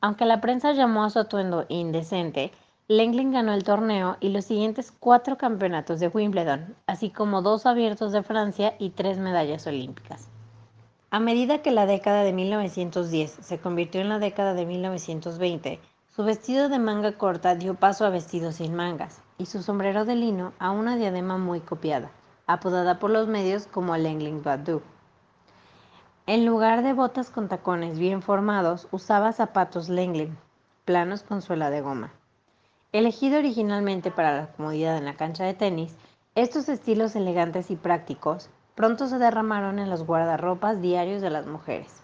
Aunque 0.00 0.24
la 0.24 0.40
prensa 0.40 0.72
llamó 0.72 1.04
a 1.04 1.10
su 1.10 1.20
atuendo 1.20 1.64
indecente, 1.68 2.50
Lenglen 2.88 3.30
ganó 3.30 3.52
el 3.52 3.62
torneo 3.62 4.16
y 4.18 4.30
los 4.30 4.46
siguientes 4.46 4.90
cuatro 4.90 5.38
campeonatos 5.38 6.00
de 6.00 6.08
Wimbledon, 6.08 6.74
así 6.88 7.10
como 7.10 7.40
dos 7.40 7.66
abiertos 7.66 8.10
de 8.10 8.24
Francia 8.24 8.74
y 8.80 8.90
tres 8.90 9.18
medallas 9.18 9.68
olímpicas. 9.68 10.28
A 11.12 11.20
medida 11.20 11.62
que 11.62 11.70
la 11.70 11.86
década 11.86 12.24
de 12.24 12.32
1910 12.32 13.30
se 13.30 13.58
convirtió 13.60 14.00
en 14.00 14.08
la 14.08 14.18
década 14.18 14.54
de 14.54 14.66
1920, 14.66 15.78
su 16.08 16.24
vestido 16.24 16.68
de 16.68 16.80
manga 16.80 17.12
corta 17.12 17.54
dio 17.54 17.76
paso 17.76 18.04
a 18.04 18.10
vestidos 18.10 18.56
sin 18.56 18.74
mangas 18.74 19.22
y 19.38 19.46
su 19.46 19.62
sombrero 19.62 20.04
de 20.04 20.16
lino 20.16 20.52
a 20.58 20.72
una 20.72 20.96
diadema 20.96 21.38
muy 21.38 21.60
copiada 21.60 22.10
apodada 22.48 22.98
por 22.98 23.10
los 23.10 23.28
medios 23.28 23.66
como 23.66 23.96
Lengling 23.96 24.42
Badu. 24.42 24.82
En 26.26 26.44
lugar 26.44 26.82
de 26.82 26.94
botas 26.94 27.30
con 27.30 27.48
tacones 27.48 27.98
bien 27.98 28.22
formados, 28.22 28.88
usaba 28.90 29.32
zapatos 29.32 29.88
Lengling, 29.88 30.36
planos 30.84 31.22
con 31.22 31.42
suela 31.42 31.70
de 31.70 31.82
goma. 31.82 32.12
Elegido 32.92 33.38
originalmente 33.38 34.10
para 34.10 34.34
la 34.34 34.46
comodidad 34.48 34.96
en 34.96 35.04
la 35.04 35.14
cancha 35.14 35.44
de 35.44 35.52
tenis, 35.54 35.94
estos 36.34 36.68
estilos 36.70 37.14
elegantes 37.14 37.70
y 37.70 37.76
prácticos 37.76 38.48
pronto 38.74 39.08
se 39.08 39.18
derramaron 39.18 39.78
en 39.78 39.90
los 39.90 40.04
guardarropas 40.04 40.80
diarios 40.80 41.20
de 41.20 41.30
las 41.30 41.46
mujeres. 41.46 42.02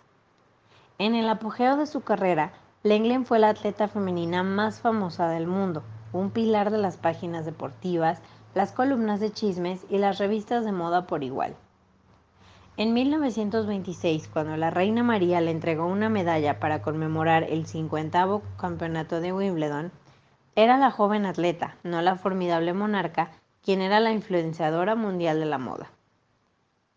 En 0.98 1.14
el 1.14 1.28
apogeo 1.28 1.76
de 1.76 1.86
su 1.86 2.02
carrera, 2.02 2.52
Lenglen 2.82 3.24
fue 3.24 3.38
la 3.38 3.48
atleta 3.48 3.88
femenina 3.88 4.42
más 4.42 4.80
famosa 4.80 5.28
del 5.28 5.46
mundo, 5.46 5.82
un 6.12 6.30
pilar 6.30 6.70
de 6.70 6.78
las 6.78 6.98
páginas 6.98 7.46
deportivas, 7.46 8.20
las 8.54 8.72
columnas 8.72 9.20
de 9.20 9.32
chismes 9.32 9.84
y 9.90 9.98
las 9.98 10.18
revistas 10.18 10.64
de 10.64 10.72
moda 10.72 11.06
por 11.06 11.24
igual. 11.24 11.56
En 12.76 12.92
1926, 12.92 14.28
cuando 14.28 14.56
la 14.56 14.70
reina 14.70 15.02
María 15.02 15.40
le 15.40 15.50
entregó 15.50 15.86
una 15.86 16.08
medalla 16.08 16.58
para 16.58 16.82
conmemorar 16.82 17.44
el 17.44 17.66
50 17.66 18.40
campeonato 18.56 19.20
de 19.20 19.32
Wimbledon, 19.32 19.92
era 20.56 20.76
la 20.76 20.90
joven 20.90 21.26
atleta, 21.26 21.76
no 21.82 22.02
la 22.02 22.16
formidable 22.16 22.72
monarca, 22.72 23.30
quien 23.62 23.80
era 23.80 24.00
la 24.00 24.12
influenciadora 24.12 24.94
mundial 24.94 25.40
de 25.40 25.46
la 25.46 25.58
moda. 25.58 25.90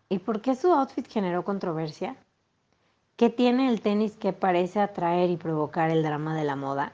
¿Y 0.09 0.19
por 0.19 0.41
qué 0.41 0.55
su 0.55 0.71
outfit 0.71 1.07
generó 1.07 1.43
controversia? 1.43 2.15
¿Qué 3.15 3.29
tiene 3.29 3.69
el 3.69 3.81
tenis 3.81 4.15
que 4.15 4.31
parece 4.31 4.79
atraer 4.79 5.29
y 5.29 5.37
provocar 5.37 5.89
el 5.89 6.03
drama 6.03 6.35
de 6.35 6.43
la 6.43 6.55
moda? 6.55 6.93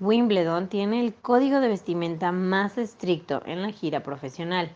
Wimbledon 0.00 0.68
tiene 0.68 1.00
el 1.00 1.14
código 1.14 1.60
de 1.60 1.68
vestimenta 1.68 2.32
más 2.32 2.78
estricto 2.78 3.42
en 3.46 3.62
la 3.62 3.70
gira 3.70 4.02
profesional 4.02 4.74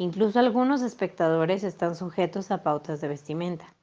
Incluso 0.00 0.38
algunos 0.38 0.80
espectadores 0.80 1.62
están 1.62 1.94
sujetos 1.94 2.50
a 2.50 2.62
pautas 2.62 3.02
de 3.02 3.08
vestimenta, 3.08 3.74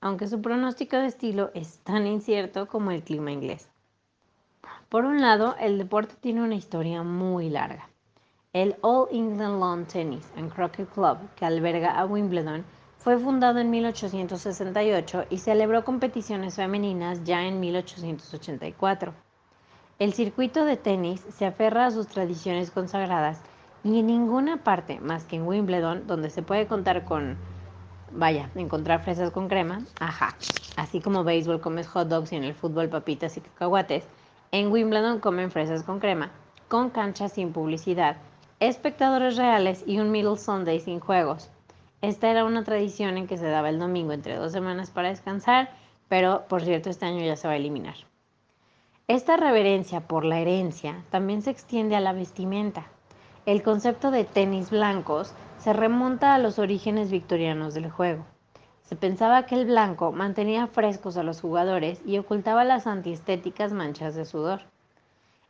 aunque 0.00 0.28
su 0.28 0.40
pronóstico 0.40 0.96
de 0.96 1.06
estilo 1.06 1.50
es 1.52 1.78
tan 1.78 2.06
incierto 2.06 2.68
como 2.68 2.92
el 2.92 3.02
clima 3.02 3.32
inglés. 3.32 3.68
Por 4.88 5.04
un 5.04 5.20
lado, 5.20 5.56
el 5.58 5.76
deporte 5.76 6.14
tiene 6.20 6.44
una 6.44 6.54
historia 6.54 7.02
muy 7.02 7.50
larga. 7.50 7.88
El 8.52 8.76
All 8.82 9.08
England 9.10 9.58
Lawn 9.58 9.84
Tennis 9.86 10.30
and 10.36 10.54
Croquet 10.54 10.88
Club, 10.90 11.18
que 11.34 11.44
alberga 11.44 11.98
a 11.98 12.06
Wimbledon, 12.06 12.64
fue 12.98 13.18
fundado 13.18 13.58
en 13.58 13.70
1868 13.70 15.24
y 15.28 15.38
celebró 15.38 15.84
competiciones 15.84 16.54
femeninas 16.54 17.24
ya 17.24 17.42
en 17.48 17.58
1884. 17.58 19.12
El 20.00 20.12
circuito 20.12 20.64
de 20.64 20.76
tenis 20.76 21.24
se 21.36 21.46
aferra 21.46 21.86
a 21.86 21.90
sus 21.92 22.08
tradiciones 22.08 22.72
consagradas 22.72 23.40
y 23.84 24.00
en 24.00 24.08
ninguna 24.08 24.56
parte 24.56 24.98
más 24.98 25.24
que 25.24 25.36
en 25.36 25.46
Wimbledon, 25.46 26.08
donde 26.08 26.30
se 26.30 26.42
puede 26.42 26.66
contar 26.66 27.04
con, 27.04 27.36
vaya, 28.10 28.50
encontrar 28.56 29.04
fresas 29.04 29.30
con 29.30 29.46
crema, 29.46 29.82
ajá, 30.00 30.34
así 30.74 31.00
como 31.00 31.22
béisbol 31.22 31.60
comes 31.60 31.86
hot 31.86 32.08
dogs 32.08 32.32
y 32.32 32.36
en 32.36 32.42
el 32.42 32.54
fútbol 32.54 32.88
papitas 32.88 33.36
y 33.36 33.40
cacahuates, 33.40 34.04
en 34.50 34.72
Wimbledon 34.72 35.20
comen 35.20 35.52
fresas 35.52 35.84
con 35.84 36.00
crema, 36.00 36.32
con 36.66 36.90
canchas 36.90 37.34
sin 37.34 37.52
publicidad, 37.52 38.16
espectadores 38.58 39.36
reales 39.36 39.84
y 39.86 40.00
un 40.00 40.10
Middle 40.10 40.38
Sunday 40.38 40.80
sin 40.80 40.98
juegos. 40.98 41.50
Esta 42.02 42.28
era 42.32 42.44
una 42.44 42.64
tradición 42.64 43.16
en 43.16 43.28
que 43.28 43.38
se 43.38 43.46
daba 43.46 43.68
el 43.68 43.78
domingo 43.78 44.12
entre 44.12 44.34
dos 44.34 44.50
semanas 44.50 44.90
para 44.90 45.10
descansar, 45.10 45.70
pero 46.08 46.46
por 46.48 46.62
cierto 46.64 46.90
este 46.90 47.06
año 47.06 47.24
ya 47.24 47.36
se 47.36 47.46
va 47.46 47.54
a 47.54 47.58
eliminar. 47.58 47.94
Esta 49.06 49.36
reverencia 49.36 50.00
por 50.00 50.24
la 50.24 50.38
herencia 50.38 51.04
también 51.10 51.42
se 51.42 51.50
extiende 51.50 51.94
a 51.94 52.00
la 52.00 52.14
vestimenta. 52.14 52.86
El 53.44 53.62
concepto 53.62 54.10
de 54.10 54.24
tenis 54.24 54.70
blancos 54.70 55.34
se 55.58 55.74
remonta 55.74 56.34
a 56.34 56.38
los 56.38 56.58
orígenes 56.58 57.10
victorianos 57.10 57.74
del 57.74 57.90
juego. 57.90 58.24
Se 58.80 58.96
pensaba 58.96 59.44
que 59.44 59.56
el 59.56 59.66
blanco 59.66 60.12
mantenía 60.12 60.68
frescos 60.68 61.18
a 61.18 61.22
los 61.22 61.42
jugadores 61.42 62.00
y 62.06 62.16
ocultaba 62.16 62.64
las 62.64 62.86
antiestéticas 62.86 63.74
manchas 63.74 64.14
de 64.14 64.24
sudor. 64.24 64.62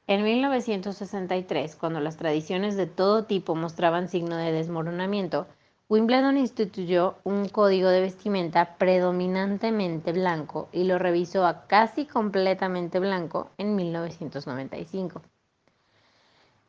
En 0.09 0.25
1963, 0.25 1.77
cuando 1.77 2.01
las 2.01 2.17
tradiciones 2.17 2.77
de 2.77 2.87
todo 2.89 3.23
tipo 3.23 3.55
mostraban 3.55 4.09
signo 4.09 4.37
de 4.37 4.51
desmoronamiento, 4.51 5.47
Wimbledon 5.91 6.39
instituyó 6.39 7.17
un 7.25 7.51
código 7.51 7.91
de 7.91 8.01
vestimenta 8.01 8.77
predominantemente 8.79 10.13
blanco 10.13 10.69
y 10.73 10.85
lo 10.85 10.99
revisó 10.99 11.47
a 11.47 11.67
casi 11.67 12.07
completamente 12.07 12.99
blanco 12.99 13.51
en 13.59 13.77
1995. 13.77 15.21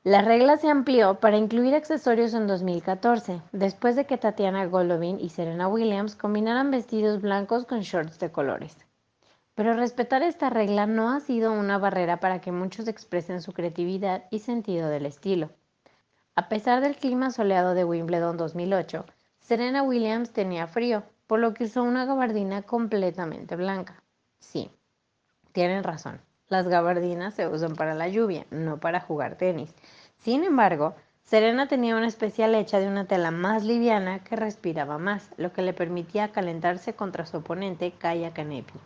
La 0.04 0.22
regla 0.22 0.58
se 0.58 0.70
amplió 0.70 1.16
para 1.22 1.38
incluir 1.38 1.76
accesorios 1.76 2.34
en 2.34 2.46
2014, 2.46 3.42
después 3.54 3.96
de 3.96 4.06
que 4.06 4.18
Tatiana 4.18 4.66
Golovin 4.66 5.18
y 5.22 5.30
Serena 5.30 5.70
Williams 5.70 6.18
combinaran 6.18 6.70
vestidos 6.70 7.22
blancos 7.22 7.66
con 7.66 7.80
shorts 7.80 8.20
de 8.20 8.34
colores. 8.34 8.78
Pero 9.56 9.76
respetar 9.76 10.24
esta 10.24 10.50
regla 10.50 10.88
no 10.88 11.10
ha 11.10 11.22
sido 11.22 11.54
una 11.54 11.78
barrera 11.78 12.20
para 12.20 12.42
que 12.42 12.52
muchos 12.52 12.90
expresen 12.90 13.42
su 13.42 13.54
creatividad 13.54 14.26
y 14.30 14.40
sentido 14.40 14.90
del 14.90 15.06
estilo. 15.06 15.52
A 16.38 16.50
pesar 16.50 16.82
del 16.82 16.98
clima 16.98 17.32
soleado 17.32 17.74
de 17.76 17.86
Wimbledon 17.86 18.36
2008, 18.36 19.06
Serena 19.40 19.84
Williams 19.84 20.32
tenía 20.34 20.68
frío, 20.68 21.04
por 21.28 21.40
lo 21.40 21.54
que 21.54 21.64
usó 21.64 21.82
una 21.82 22.04
gabardina 22.04 22.62
completamente 22.62 23.56
blanca. 23.56 24.04
Sí, 24.40 24.70
tienen 25.54 25.86
razón. 25.86 26.20
Las 26.50 26.68
gabardinas 26.68 27.36
se 27.36 27.48
usan 27.48 27.76
para 27.76 27.94
la 27.94 28.10
lluvia, 28.10 28.46
no 28.52 28.82
para 28.82 29.00
jugar 29.00 29.38
tenis. 29.38 29.74
Sin 30.18 30.44
embargo, 30.44 30.94
Serena 31.24 31.70
tenía 31.70 31.96
una 31.96 32.08
especial 32.08 32.54
hecha 32.54 32.80
de 32.80 32.90
una 32.90 33.06
tela 33.06 33.32
más 33.32 33.64
liviana 33.64 34.22
que 34.26 34.36
respiraba 34.36 34.98
más, 34.98 35.32
lo 35.38 35.54
que 35.54 35.62
le 35.62 35.72
permitía 35.72 36.34
calentarse 36.34 36.96
contra 36.96 37.26
su 37.26 37.38
oponente 37.38 37.94
Kaya 37.94 38.34
Kanepi. 38.34 38.78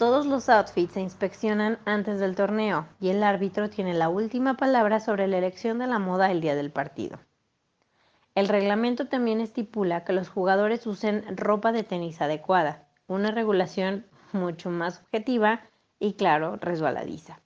Todos 0.00 0.24
los 0.24 0.48
outfits 0.48 0.94
se 0.94 1.02
inspeccionan 1.02 1.78
antes 1.84 2.20
del 2.20 2.34
torneo 2.34 2.88
y 3.02 3.10
el 3.10 3.22
árbitro 3.22 3.68
tiene 3.68 3.92
la 3.92 4.08
última 4.08 4.56
palabra 4.56 4.98
sobre 4.98 5.26
la 5.26 5.36
elección 5.36 5.78
de 5.78 5.86
la 5.86 5.98
moda 5.98 6.30
el 6.30 6.40
día 6.40 6.54
del 6.54 6.70
partido. 6.70 7.18
El 8.34 8.48
reglamento 8.48 9.08
también 9.08 9.42
estipula 9.42 10.04
que 10.04 10.14
los 10.14 10.30
jugadores 10.30 10.86
usen 10.86 11.36
ropa 11.36 11.70
de 11.70 11.82
tenis 11.82 12.22
adecuada, 12.22 12.88
una 13.08 13.30
regulación 13.30 14.06
mucho 14.32 14.70
más 14.70 15.02
objetiva 15.02 15.60
y 15.98 16.14
claro, 16.14 16.56
resbaladiza. 16.56 17.38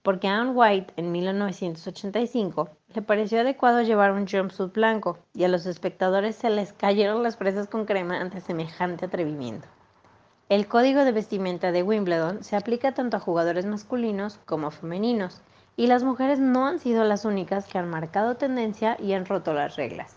Porque 0.00 0.26
a 0.26 0.40
Anne 0.40 0.52
White 0.52 0.94
en 0.96 1.12
1985 1.12 2.70
le 2.94 3.02
pareció 3.02 3.40
adecuado 3.40 3.82
llevar 3.82 4.12
un 4.12 4.26
jumpsuit 4.26 4.72
blanco 4.72 5.18
y 5.34 5.44
a 5.44 5.48
los 5.48 5.66
espectadores 5.66 6.34
se 6.36 6.48
les 6.48 6.72
cayeron 6.72 7.22
las 7.22 7.36
fresas 7.36 7.68
con 7.68 7.84
crema 7.84 8.22
ante 8.22 8.40
semejante 8.40 9.04
atrevimiento. 9.04 9.68
El 10.50 10.66
código 10.66 11.04
de 11.04 11.12
vestimenta 11.12 11.70
de 11.70 11.84
Wimbledon 11.84 12.42
se 12.42 12.56
aplica 12.56 12.90
tanto 12.90 13.16
a 13.16 13.20
jugadores 13.20 13.66
masculinos 13.66 14.40
como 14.46 14.72
femeninos, 14.72 15.42
y 15.76 15.86
las 15.86 16.02
mujeres 16.02 16.40
no 16.40 16.66
han 16.66 16.80
sido 16.80 17.04
las 17.04 17.24
únicas 17.24 17.66
que 17.66 17.78
han 17.78 17.88
marcado 17.88 18.34
tendencia 18.34 18.96
y 19.00 19.12
han 19.12 19.26
roto 19.26 19.54
las 19.54 19.76
reglas. 19.76 20.16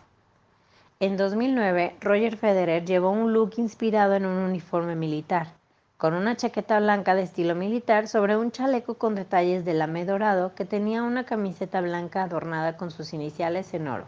En 0.99 1.17
2009, 1.17 1.97
Roger 2.01 2.35
Federer 2.35 2.83
llevó 2.83 3.11
un 3.11 3.31
look 3.31 3.51
inspirado 3.57 4.15
en 4.15 4.25
un 4.25 4.39
uniforme 4.39 4.95
militar, 4.95 5.49
con 5.97 6.15
una 6.15 6.35
chaqueta 6.35 6.79
blanca 6.79 7.13
de 7.13 7.21
estilo 7.21 7.53
militar 7.53 8.07
sobre 8.07 8.35
un 8.35 8.49
chaleco 8.49 8.95
con 8.95 9.13
detalles 9.13 9.65
de 9.65 9.75
lame 9.75 10.03
dorado 10.03 10.55
que 10.55 10.65
tenía 10.65 11.03
una 11.03 11.25
camiseta 11.25 11.79
blanca 11.79 12.23
adornada 12.23 12.75
con 12.75 12.89
sus 12.89 13.13
iniciales 13.13 13.71
en 13.75 13.87
oro. 13.87 14.05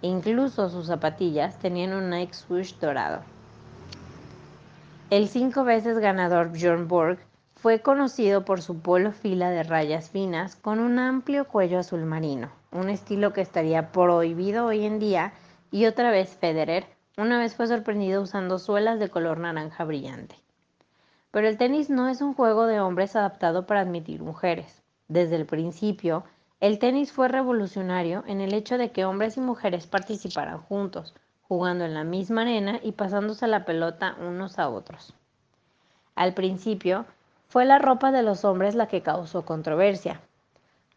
Incluso 0.00 0.70
sus 0.70 0.86
zapatillas 0.86 1.58
tenían 1.58 1.92
un 1.92 2.08
Nike 2.08 2.34
swoosh 2.34 2.74
dorado. 2.78 3.22
El 5.08 5.28
cinco 5.28 5.62
veces 5.62 6.00
ganador 6.00 6.50
Bjorn 6.50 6.88
Borg 6.88 7.20
fue 7.54 7.80
conocido 7.80 8.44
por 8.44 8.60
su 8.60 8.80
polo 8.80 9.12
fila 9.12 9.50
de 9.50 9.62
rayas 9.62 10.10
finas 10.10 10.56
con 10.56 10.80
un 10.80 10.98
amplio 10.98 11.46
cuello 11.46 11.78
azul 11.78 12.04
marino, 12.04 12.50
un 12.72 12.88
estilo 12.88 13.32
que 13.32 13.40
estaría 13.40 13.92
prohibido 13.92 14.66
hoy 14.66 14.84
en 14.84 14.98
día, 14.98 15.32
y 15.70 15.86
otra 15.86 16.10
vez 16.10 16.30
Federer 16.30 16.86
una 17.16 17.38
vez 17.38 17.54
fue 17.54 17.68
sorprendido 17.68 18.20
usando 18.20 18.58
suelas 18.58 18.98
de 18.98 19.08
color 19.08 19.38
naranja 19.38 19.84
brillante. 19.84 20.34
Pero 21.30 21.46
el 21.46 21.56
tenis 21.56 21.88
no 21.88 22.08
es 22.08 22.20
un 22.20 22.34
juego 22.34 22.66
de 22.66 22.80
hombres 22.80 23.14
adaptado 23.14 23.64
para 23.64 23.82
admitir 23.82 24.22
mujeres. 24.22 24.82
Desde 25.06 25.36
el 25.36 25.46
principio, 25.46 26.24
el 26.58 26.80
tenis 26.80 27.12
fue 27.12 27.28
revolucionario 27.28 28.24
en 28.26 28.40
el 28.40 28.52
hecho 28.52 28.76
de 28.76 28.90
que 28.90 29.04
hombres 29.04 29.36
y 29.36 29.40
mujeres 29.40 29.86
participaran 29.86 30.58
juntos, 30.58 31.14
jugando 31.48 31.84
en 31.84 31.94
la 31.94 32.04
misma 32.04 32.42
arena 32.42 32.80
y 32.82 32.92
pasándose 32.92 33.46
la 33.46 33.64
pelota 33.64 34.16
unos 34.20 34.58
a 34.58 34.68
otros. 34.68 35.14
Al 36.14 36.34
principio, 36.34 37.06
fue 37.48 37.64
la 37.64 37.78
ropa 37.78 38.10
de 38.10 38.22
los 38.22 38.44
hombres 38.44 38.74
la 38.74 38.88
que 38.88 39.02
causó 39.02 39.44
controversia. 39.44 40.20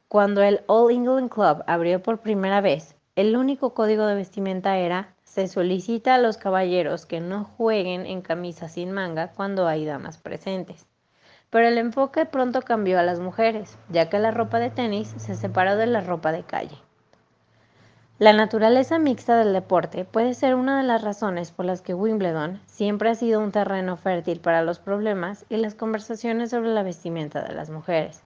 Cuando 0.07 0.41
el 0.41 0.61
All 0.67 0.91
England 0.91 1.29
Club 1.29 1.63
abrió 1.67 2.01
por 2.01 2.19
primera 2.19 2.61
vez, 2.61 2.95
el 3.15 3.37
único 3.37 3.73
código 3.73 4.05
de 4.07 4.15
vestimenta 4.15 4.77
era 4.77 5.13
se 5.23 5.47
solicita 5.47 6.15
a 6.15 6.17
los 6.17 6.37
caballeros 6.37 7.05
que 7.05 7.19
no 7.19 7.43
jueguen 7.43 8.07
en 8.07 8.21
camisa 8.21 8.67
sin 8.67 8.91
manga 8.91 9.31
cuando 9.33 9.67
hay 9.67 9.85
damas 9.85 10.17
presentes. 10.17 10.87
Pero 11.51 11.67
el 11.67 11.77
enfoque 11.77 12.25
pronto 12.25 12.61
cambió 12.61 12.99
a 12.99 13.03
las 13.03 13.19
mujeres, 13.19 13.77
ya 13.89 14.09
que 14.09 14.17
la 14.19 14.31
ropa 14.31 14.59
de 14.59 14.71
tenis 14.71 15.13
se 15.17 15.35
separó 15.35 15.75
de 15.75 15.85
la 15.85 16.01
ropa 16.01 16.31
de 16.31 16.43
calle. 16.43 16.77
La 18.19 18.33
naturaleza 18.33 18.99
mixta 18.99 19.37
del 19.37 19.53
deporte 19.53 20.03
puede 20.03 20.33
ser 20.33 20.55
una 20.55 20.77
de 20.77 20.83
las 20.83 21.01
razones 21.01 21.51
por 21.51 21.63
las 21.63 21.81
que 21.81 21.93
Wimbledon 21.93 22.59
siempre 22.65 23.09
ha 23.09 23.15
sido 23.15 23.39
un 23.39 23.53
terreno 23.53 23.95
fértil 23.95 24.41
para 24.41 24.61
los 24.61 24.77
problemas 24.77 25.45
y 25.47 25.55
las 25.55 25.73
conversaciones 25.73 26.49
sobre 26.49 26.73
la 26.73 26.83
vestimenta 26.83 27.41
de 27.41 27.53
las 27.53 27.69
mujeres. 27.69 28.21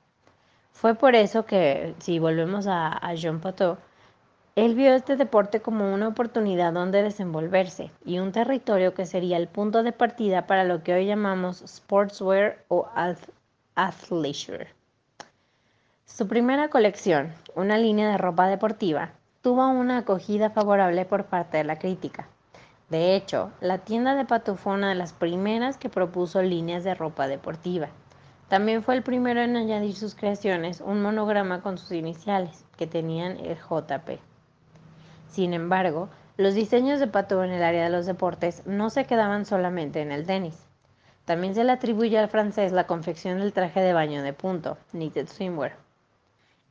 Fue 0.71 0.95
por 0.95 1.13
eso 1.13 1.45
que, 1.45 1.93
si 1.99 2.17
volvemos 2.17 2.65
a, 2.67 3.13
Jean 3.13 3.39
Pateau, 3.39 3.77
él 4.55 4.73
vio 4.73 4.95
este 4.95 5.15
deporte 5.15 5.61
como 5.61 5.93
una 5.93 6.07
oportunidad 6.07 6.73
donde 6.73 7.03
desenvolverse 7.03 7.91
y 8.03 8.17
un 8.17 8.31
territorio 8.31 8.95
que 8.95 9.05
sería 9.05 9.37
el 9.37 9.47
punto 9.47 9.83
de 9.83 9.91
partida 9.91 10.47
para 10.47 10.63
lo 10.63 10.81
que 10.81 10.95
hoy 10.95 11.05
llamamos 11.05 11.63
sportswear 11.67 12.57
o 12.67 12.87
athleisure. 13.75 14.69
Su 16.05 16.27
primera 16.27 16.69
colección, 16.69 17.31
una 17.53 17.77
línea 17.77 18.09
de 18.09 18.17
ropa 18.17 18.47
deportiva, 18.47 19.11
tuvo 19.43 19.67
una 19.67 19.97
acogida 19.97 20.51
favorable 20.51 21.03
por 21.03 21.25
parte 21.25 21.57
de 21.57 21.65
la 21.65 21.77
crítica. 21.77 22.29
De 22.89 23.13
hecho, 23.13 23.51
la 23.59 23.79
tienda 23.79 24.15
de 24.15 24.23
Patou 24.23 24.55
fue 24.55 24.73
una 24.73 24.87
de 24.87 24.95
las 24.95 25.11
primeras 25.11 25.77
que 25.77 25.89
propuso 25.89 26.41
líneas 26.41 26.85
de 26.85 26.95
ropa 26.95 27.27
deportiva. 27.27 27.89
También 28.47 28.83
fue 28.83 28.95
el 28.95 29.03
primero 29.03 29.41
en 29.41 29.57
añadir 29.57 29.95
sus 29.95 30.15
creaciones 30.15 30.79
un 30.79 31.01
monograma 31.01 31.61
con 31.61 31.77
sus 31.77 31.91
iniciales, 31.91 32.63
que 32.77 32.87
tenían 32.87 33.37
el 33.37 33.57
JP. 33.57 34.21
Sin 35.27 35.53
embargo, 35.53 36.07
los 36.37 36.53
diseños 36.53 37.01
de 37.01 37.07
Pato 37.07 37.43
en 37.43 37.51
el 37.51 37.63
área 37.63 37.83
de 37.83 37.89
los 37.89 38.05
deportes 38.05 38.65
no 38.65 38.89
se 38.89 39.03
quedaban 39.03 39.43
solamente 39.43 40.01
en 40.01 40.13
el 40.13 40.25
tenis. 40.25 40.55
También 41.25 41.53
se 41.53 41.65
le 41.65 41.73
atribuye 41.73 42.17
al 42.17 42.29
francés 42.29 42.71
la 42.71 42.87
confección 42.87 43.39
del 43.39 43.51
traje 43.51 43.81
de 43.81 43.91
baño 43.91 44.23
de 44.23 44.31
punto, 44.31 44.77
knitted 44.93 45.27
swimwear. 45.27 45.75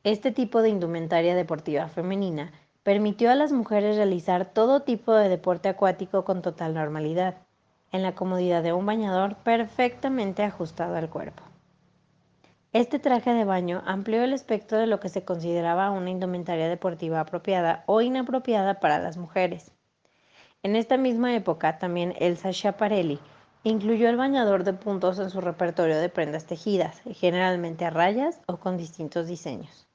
Este 0.03 0.31
tipo 0.31 0.61
de 0.61 0.67
indumentaria 0.67 1.33
deportiva 1.33 1.87
femenina 1.87 2.51
permitió 2.83 3.31
a 3.31 3.35
las 3.35 3.51
mujeres 3.51 3.95
realizar 3.95 4.45
todo 4.45 4.81
tipo 4.81 5.13
de 5.13 5.29
deporte 5.29 5.69
acuático 5.69 6.25
con 6.25 6.41
total 6.41 6.73
normalidad, 6.73 7.35
en 7.91 8.03
la 8.03 8.13
comodidad 8.13 8.61
de 8.61 8.73
un 8.73 8.85
bañador 8.85 9.35
perfectamente 9.37 10.43
ajustado 10.43 10.95
al 10.95 11.09
cuerpo. 11.09 11.43
Este 12.73 12.97
traje 12.97 13.33
de 13.33 13.45
baño 13.45 13.83
amplió 13.85 14.23
el 14.23 14.33
espectro 14.33 14.79
de 14.79 14.87
lo 14.87 14.99
que 14.99 15.07
se 15.07 15.23
consideraba 15.23 15.91
una 15.91 16.09
indumentaria 16.09 16.67
deportiva 16.67 17.19
apropiada 17.19 17.83
o 17.85 18.01
inapropiada 18.01 18.79
para 18.79 18.99
las 18.99 19.15
mujeres. 19.15 19.71
En 20.63 20.75
esta 20.75 20.97
misma 20.97 21.35
época, 21.35 21.77
también 21.77 22.15
Elsa 22.19 22.51
Schiaparelli 22.51 23.19
incluyó 23.63 24.09
el 24.09 24.17
bañador 24.17 24.63
de 24.63 24.73
puntos 24.73 25.19
en 25.19 25.29
su 25.29 25.39
repertorio 25.39 25.99
de 25.99 26.09
prendas 26.09 26.45
tejidas, 26.45 27.01
generalmente 27.11 27.85
a 27.85 27.91
rayas 27.91 28.41
o 28.47 28.57
con 28.57 28.75
distintos 28.75 29.27
diseños. 29.27 29.87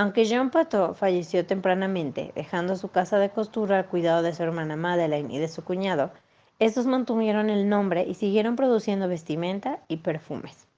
Aunque 0.00 0.26
Jean 0.26 0.50
Patou 0.50 0.94
falleció 0.94 1.44
tempranamente, 1.44 2.30
dejando 2.36 2.76
su 2.76 2.88
casa 2.88 3.18
de 3.18 3.30
costura 3.30 3.78
al 3.78 3.86
cuidado 3.86 4.22
de 4.22 4.32
su 4.32 4.44
hermana 4.44 4.76
Madeleine 4.76 5.34
y 5.34 5.38
de 5.40 5.48
su 5.48 5.64
cuñado, 5.64 6.12
estos 6.60 6.86
mantuvieron 6.86 7.50
el 7.50 7.68
nombre 7.68 8.04
y 8.04 8.14
siguieron 8.14 8.54
produciendo 8.54 9.08
vestimenta 9.08 9.80
y 9.88 9.96
perfumes. 9.96 10.68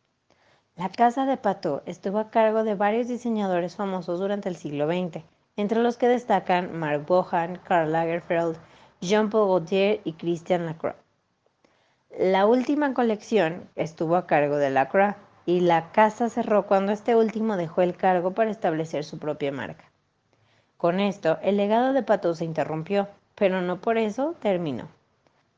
La 0.74 0.88
casa 0.88 1.26
de 1.26 1.36
Patou 1.36 1.82
estuvo 1.84 2.18
a 2.18 2.30
cargo 2.30 2.64
de 2.64 2.76
varios 2.76 3.08
diseñadores 3.08 3.76
famosos 3.76 4.20
durante 4.20 4.48
el 4.48 4.56
siglo 4.56 4.86
XX, 4.86 5.22
entre 5.56 5.82
los 5.82 5.98
que 5.98 6.08
destacan 6.08 6.78
Marc 6.78 7.06
Bohan, 7.06 7.60
Karl 7.62 7.92
Lagerfeld, 7.92 8.56
Jean-Paul 9.02 9.48
Gaultier 9.48 10.00
y 10.02 10.14
Christian 10.14 10.64
Lacroix. 10.64 10.96
La 12.18 12.46
última 12.46 12.94
colección 12.94 13.68
estuvo 13.76 14.16
a 14.16 14.26
cargo 14.26 14.56
de 14.56 14.70
Lacroix 14.70 15.14
y 15.50 15.60
la 15.60 15.90
casa 15.90 16.28
cerró 16.28 16.66
cuando 16.66 16.92
este 16.92 17.16
último 17.16 17.56
dejó 17.56 17.82
el 17.82 17.96
cargo 17.96 18.32
para 18.32 18.50
establecer 18.50 19.04
su 19.04 19.18
propia 19.18 19.50
marca. 19.50 19.84
Con 20.76 21.00
esto, 21.00 21.38
el 21.42 21.56
legado 21.56 21.92
de 21.92 22.02
Patou 22.02 22.34
se 22.34 22.44
interrumpió, 22.44 23.08
pero 23.34 23.60
no 23.60 23.80
por 23.80 23.98
eso 23.98 24.36
terminó. 24.40 24.88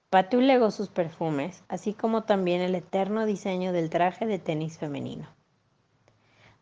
Patou 0.09 0.41
legó 0.41 0.71
sus 0.71 0.89
perfumes, 0.89 1.63
así 1.69 1.93
como 1.93 2.23
también 2.23 2.61
el 2.63 2.75
eterno 2.75 3.27
diseño 3.27 3.73
del 3.73 3.91
traje 3.91 4.27
de 4.27 4.39
tenis 4.39 4.79
femenino. 4.79 5.29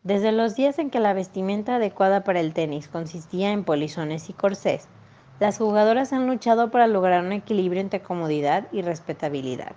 Desde 0.03 0.31
los 0.31 0.55
días 0.55 0.77
en 0.79 0.89
que 0.89 0.99
la 0.99 1.13
vestimenta 1.13 1.75
adecuada 1.75 2.23
para 2.23 2.39
el 2.39 2.53
tenis 2.53 2.87
consistía 2.87 3.51
en 3.51 3.63
polizones 3.63 4.29
y 4.29 4.33
corsés, 4.33 4.87
las 5.39 5.57
jugadoras 5.57 6.11
han 6.11 6.27
luchado 6.27 6.69
para 6.69 6.87
lograr 6.87 7.23
un 7.23 7.31
equilibrio 7.31 7.81
entre 7.81 8.01
comodidad 8.01 8.67
y 8.71 8.81
respetabilidad. 8.81 9.73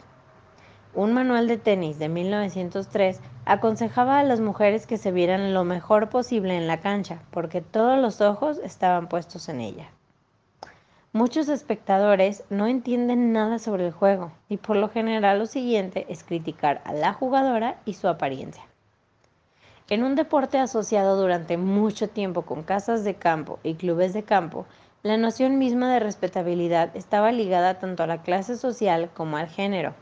Un 0.94 1.12
manual 1.12 1.49
de 1.49 1.56
tenis 1.56 1.99
de 1.99 2.08
1903 2.08 3.20
aconsejaba 3.47 4.19
a 4.19 4.25
las 4.25 4.41
mujeres 4.41 4.87
que 4.87 4.99
se 4.99 5.13
vieran 5.13 5.55
lo 5.55 5.65
mejor 5.65 6.09
posible 6.09 6.57
en 6.57 6.67
la 6.67 6.81
cancha, 6.81 7.21
porque 7.31 7.61
todos 7.61 7.99
los 7.99 8.21
ojos 8.21 8.59
estaban 8.63 9.09
puestos 9.09 9.49
en 9.49 9.61
ella. 9.61 9.89
Muchos 11.13 11.49
espectadores 11.49 12.43
no 12.51 12.67
entienden 12.67 13.33
nada 13.33 13.61
sobre 13.61 13.87
el 13.87 13.93
juego 13.93 14.33
y 14.49 14.57
por 14.57 14.77
lo 14.77 14.89
general 14.89 15.39
lo 15.39 15.47
siguiente 15.47 16.07
es 16.09 16.25
criticar 16.25 16.81
a 16.85 16.93
la 16.93 17.13
jugadora 17.13 17.77
y 17.85 17.95
su 17.95 18.09
apariencia. 18.09 18.65
En 19.89 20.03
un 20.03 20.17
deporte 20.17 20.59
asociado 20.59 21.21
durante 21.21 21.57
mucho 21.57 22.09
tiempo 22.09 22.43
con 22.43 22.63
casas 22.63 23.05
de 23.05 23.15
campo 23.15 23.59
y 23.63 23.75
clubes 23.75 24.13
de 24.13 24.25
campo, 24.25 24.67
la 25.05 25.19
noción 25.19 25.59
misma 25.59 25.93
de 25.93 26.01
respetabilidad 26.01 26.91
estaba 26.97 27.31
ligada 27.31 27.79
tanto 27.79 28.03
a 28.03 28.07
la 28.07 28.23
clase 28.23 28.57
social 28.57 29.11
como 29.15 29.37
al 29.37 29.49
género. 29.49 29.95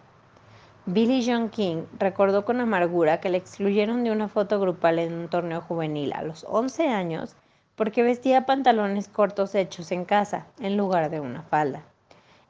Billy 0.84 1.24
John 1.24 1.48
King 1.48 1.84
recordó 1.96 2.44
con 2.44 2.60
amargura 2.60 3.20
que 3.20 3.28
le 3.28 3.38
excluyeron 3.38 4.02
de 4.02 4.10
una 4.10 4.26
foto 4.26 4.58
grupal 4.58 4.98
en 4.98 5.14
un 5.14 5.28
torneo 5.28 5.60
juvenil 5.60 6.12
a 6.12 6.22
los 6.22 6.44
11 6.48 6.88
años 6.88 7.36
porque 7.76 8.02
vestía 8.02 8.46
pantalones 8.46 9.06
cortos 9.06 9.54
hechos 9.54 9.92
en 9.92 10.04
casa 10.04 10.46
en 10.60 10.76
lugar 10.76 11.08
de 11.08 11.20
una 11.20 11.42
falda. 11.42 11.84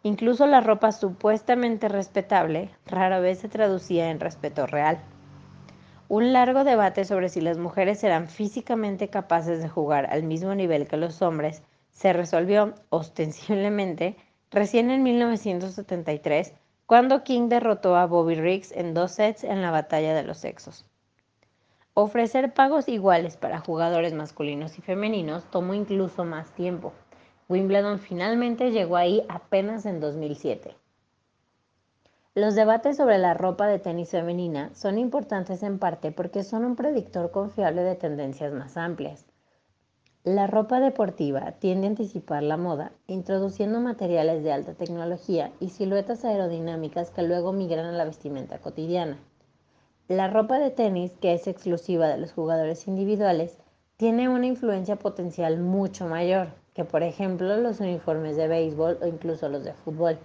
Incluso 0.03 0.47
la 0.47 0.63
ropa 0.63 0.93
supuestamente 0.93 1.91
respetable 1.91 2.71
rara 2.87 3.21
vez 3.21 3.39
se 3.39 3.51
traducía 3.51 4.09
en 4.09 4.19
respeto 4.19 4.67
real. 4.67 4.99
Un 6.09 6.33
largo 6.33 6.65
debate 6.65 7.05
sobre 7.05 7.29
si 7.29 7.43
las 7.43 7.59
mujeres 7.59 8.03
eran 8.03 8.29
físicamente 8.29 9.09
capaces 9.09 9.63
de 9.63 9.69
jugar 9.69 10.07
al 10.11 10.23
mismo 10.23 10.55
nivel 10.55 10.89
que 10.89 10.97
los 10.97 11.21
hombres 11.21 11.63
se 11.91 12.15
resolvió 12.15 12.75
ostensiblemente 12.89 14.17
recién 14.51 14.91
en 14.91 15.03
1973, 15.03 16.55
cuando 16.87 17.25
King 17.25 17.49
derrotó 17.49 17.97
a 17.97 18.07
Bobby 18.07 18.35
Riggs 18.35 18.73
en 18.73 18.95
dos 18.95 19.13
sets 19.13 19.45
en 19.45 19.63
la 19.63 19.71
batalla 19.71 20.15
de 20.15 20.25
los 20.25 20.39
sexos. 20.39 20.85
Ofrecer 21.95 22.55
pagos 22.55 22.89
iguales 22.89 23.37
para 23.37 23.61
jugadores 23.61 24.15
masculinos 24.15 24.79
y 24.79 24.83
femeninos 24.83 25.45
tomó 25.51 25.75
incluso 25.75 26.25
más 26.25 26.51
tiempo. 26.55 26.93
Wimbledon 27.49 27.99
finalmente 27.99 28.71
llegó 28.71 28.97
ahí 28.97 29.25
apenas 29.29 29.85
en 29.85 30.01
2007. 30.01 30.75
Los 32.35 32.55
debates 32.55 32.97
sobre 32.97 33.19
la 33.19 33.35
ropa 33.35 33.67
de 33.67 33.79
tenis 33.79 34.11
femenina 34.11 34.71
son 34.75 34.97
importantes 34.97 35.63
en 35.63 35.79
parte 35.79 36.13
porque 36.13 36.45
son 36.45 36.65
un 36.65 36.77
predictor 36.77 37.31
confiable 37.31 37.83
de 37.83 37.95
tendencias 37.95 38.55
más 38.55 38.79
amplias. 38.79 39.27
La 40.25 40.47
ropa 40.47 40.79
deportiva 40.79 41.51
tiende 41.59 41.89
a 41.89 41.91
anticipar 41.91 42.45
la 42.45 42.57
moda, 42.57 42.93
introduciendo 43.09 43.81
materiales 43.81 44.45
de 44.45 44.53
alta 44.53 44.73
tecnología 44.75 45.51
y 45.59 45.71
siluetas 45.71 46.25
aerodinámicas 46.25 47.11
que 47.11 47.25
luego 47.25 47.53
migran 47.53 47.87
a 47.87 47.91
la 47.91 48.05
vestimenta 48.05 48.59
cotidiana. 48.59 49.19
La 50.07 50.29
ropa 50.29 50.61
de 50.61 50.71
tenis, 50.71 51.11
que 51.21 51.33
es 51.33 51.49
exclusiva 51.49 52.07
de 52.07 52.19
los 52.19 52.33
jugadores 52.33 52.87
individuales, 52.87 53.59
tiene 53.97 54.29
una 54.29 54.47
influencia 54.47 54.95
potencial 54.95 55.59
mucho 55.59 56.07
mayor 56.07 56.51
que, 56.73 56.85
por 56.85 57.03
ejemplo, 57.03 57.57
los 57.57 57.81
uniformes 57.81 58.37
de 58.37 58.47
béisbol 58.47 58.99
o 59.03 59.09
incluso 59.09 59.49
los 59.49 59.65
de 59.65 59.73
fútbol. 59.73 60.21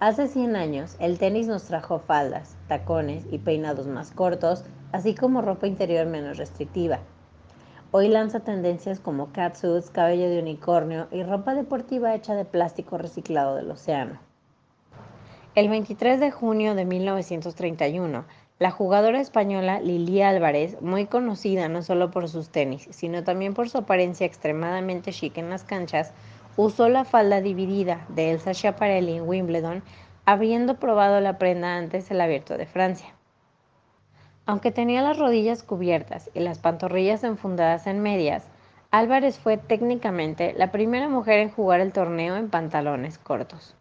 Hace 0.00 0.28
100 0.28 0.56
años, 0.56 0.96
el 1.00 1.18
tenis 1.18 1.46
nos 1.46 1.64
trajo 1.64 2.00
faldas, 2.00 2.58
tacones 2.68 3.24
y 3.30 3.38
peinados 3.38 3.86
más 3.86 4.10
cortos, 4.10 4.64
así 4.92 5.14
como 5.14 5.40
ropa 5.40 5.66
interior 5.66 6.06
menos 6.06 6.36
restrictiva. 6.36 7.00
Hoy 7.92 8.06
lanza 8.06 8.38
tendencias 8.38 9.00
como 9.00 9.32
catsuits, 9.32 9.90
cabello 9.90 10.30
de 10.30 10.38
unicornio 10.38 11.08
y 11.10 11.24
ropa 11.24 11.56
deportiva 11.56 12.14
hecha 12.14 12.36
de 12.36 12.44
plástico 12.44 12.98
reciclado 12.98 13.56
del 13.56 13.68
océano. 13.68 14.20
El 15.56 15.68
23 15.68 16.20
de 16.20 16.30
junio 16.30 16.76
de 16.76 16.84
1931, 16.84 18.24
la 18.60 18.70
jugadora 18.70 19.20
española 19.20 19.80
Lili 19.80 20.22
Álvarez, 20.22 20.80
muy 20.80 21.06
conocida 21.06 21.68
no 21.68 21.82
solo 21.82 22.12
por 22.12 22.28
sus 22.28 22.50
tenis, 22.50 22.86
sino 22.92 23.24
también 23.24 23.54
por 23.54 23.68
su 23.68 23.78
apariencia 23.78 24.24
extremadamente 24.24 25.10
chic 25.10 25.36
en 25.38 25.50
las 25.50 25.64
canchas, 25.64 26.12
usó 26.56 26.88
la 26.88 27.04
falda 27.04 27.40
dividida 27.40 28.06
de 28.10 28.30
Elsa 28.30 28.54
Schiaparelli 28.54 29.16
en 29.16 29.28
Wimbledon, 29.28 29.82
habiendo 30.26 30.78
probado 30.78 31.20
la 31.20 31.38
prenda 31.38 31.76
antes 31.76 32.08
del 32.08 32.20
Abierto 32.20 32.56
de 32.56 32.66
Francia. 32.66 33.16
Aunque 34.46 34.70
tenía 34.72 35.02
las 35.02 35.18
rodillas 35.18 35.62
cubiertas 35.62 36.30
y 36.34 36.40
las 36.40 36.58
pantorrillas 36.58 37.24
enfundadas 37.24 37.86
en 37.86 38.00
medias, 38.00 38.48
Álvarez 38.90 39.38
fue 39.38 39.56
técnicamente 39.56 40.52
la 40.56 40.72
primera 40.72 41.08
mujer 41.08 41.38
en 41.38 41.50
jugar 41.50 41.80
el 41.80 41.92
torneo 41.92 42.36
en 42.36 42.50
pantalones 42.50 43.18
cortos. 43.18 43.76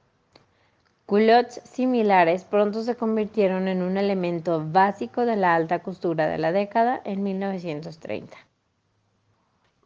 Culottes 1.08 1.62
similares 1.64 2.44
pronto 2.44 2.84
se 2.84 2.96
convirtieron 2.96 3.68
en 3.68 3.82
un 3.82 3.98
elemento 3.98 4.64
básico 4.64 5.26
de 5.26 5.36
la 5.36 5.56
alta 5.56 5.80
costura 5.80 6.28
de 6.28 6.38
la 6.38 6.52
década 6.52 7.02
en 7.04 7.24
1930. 7.24 8.38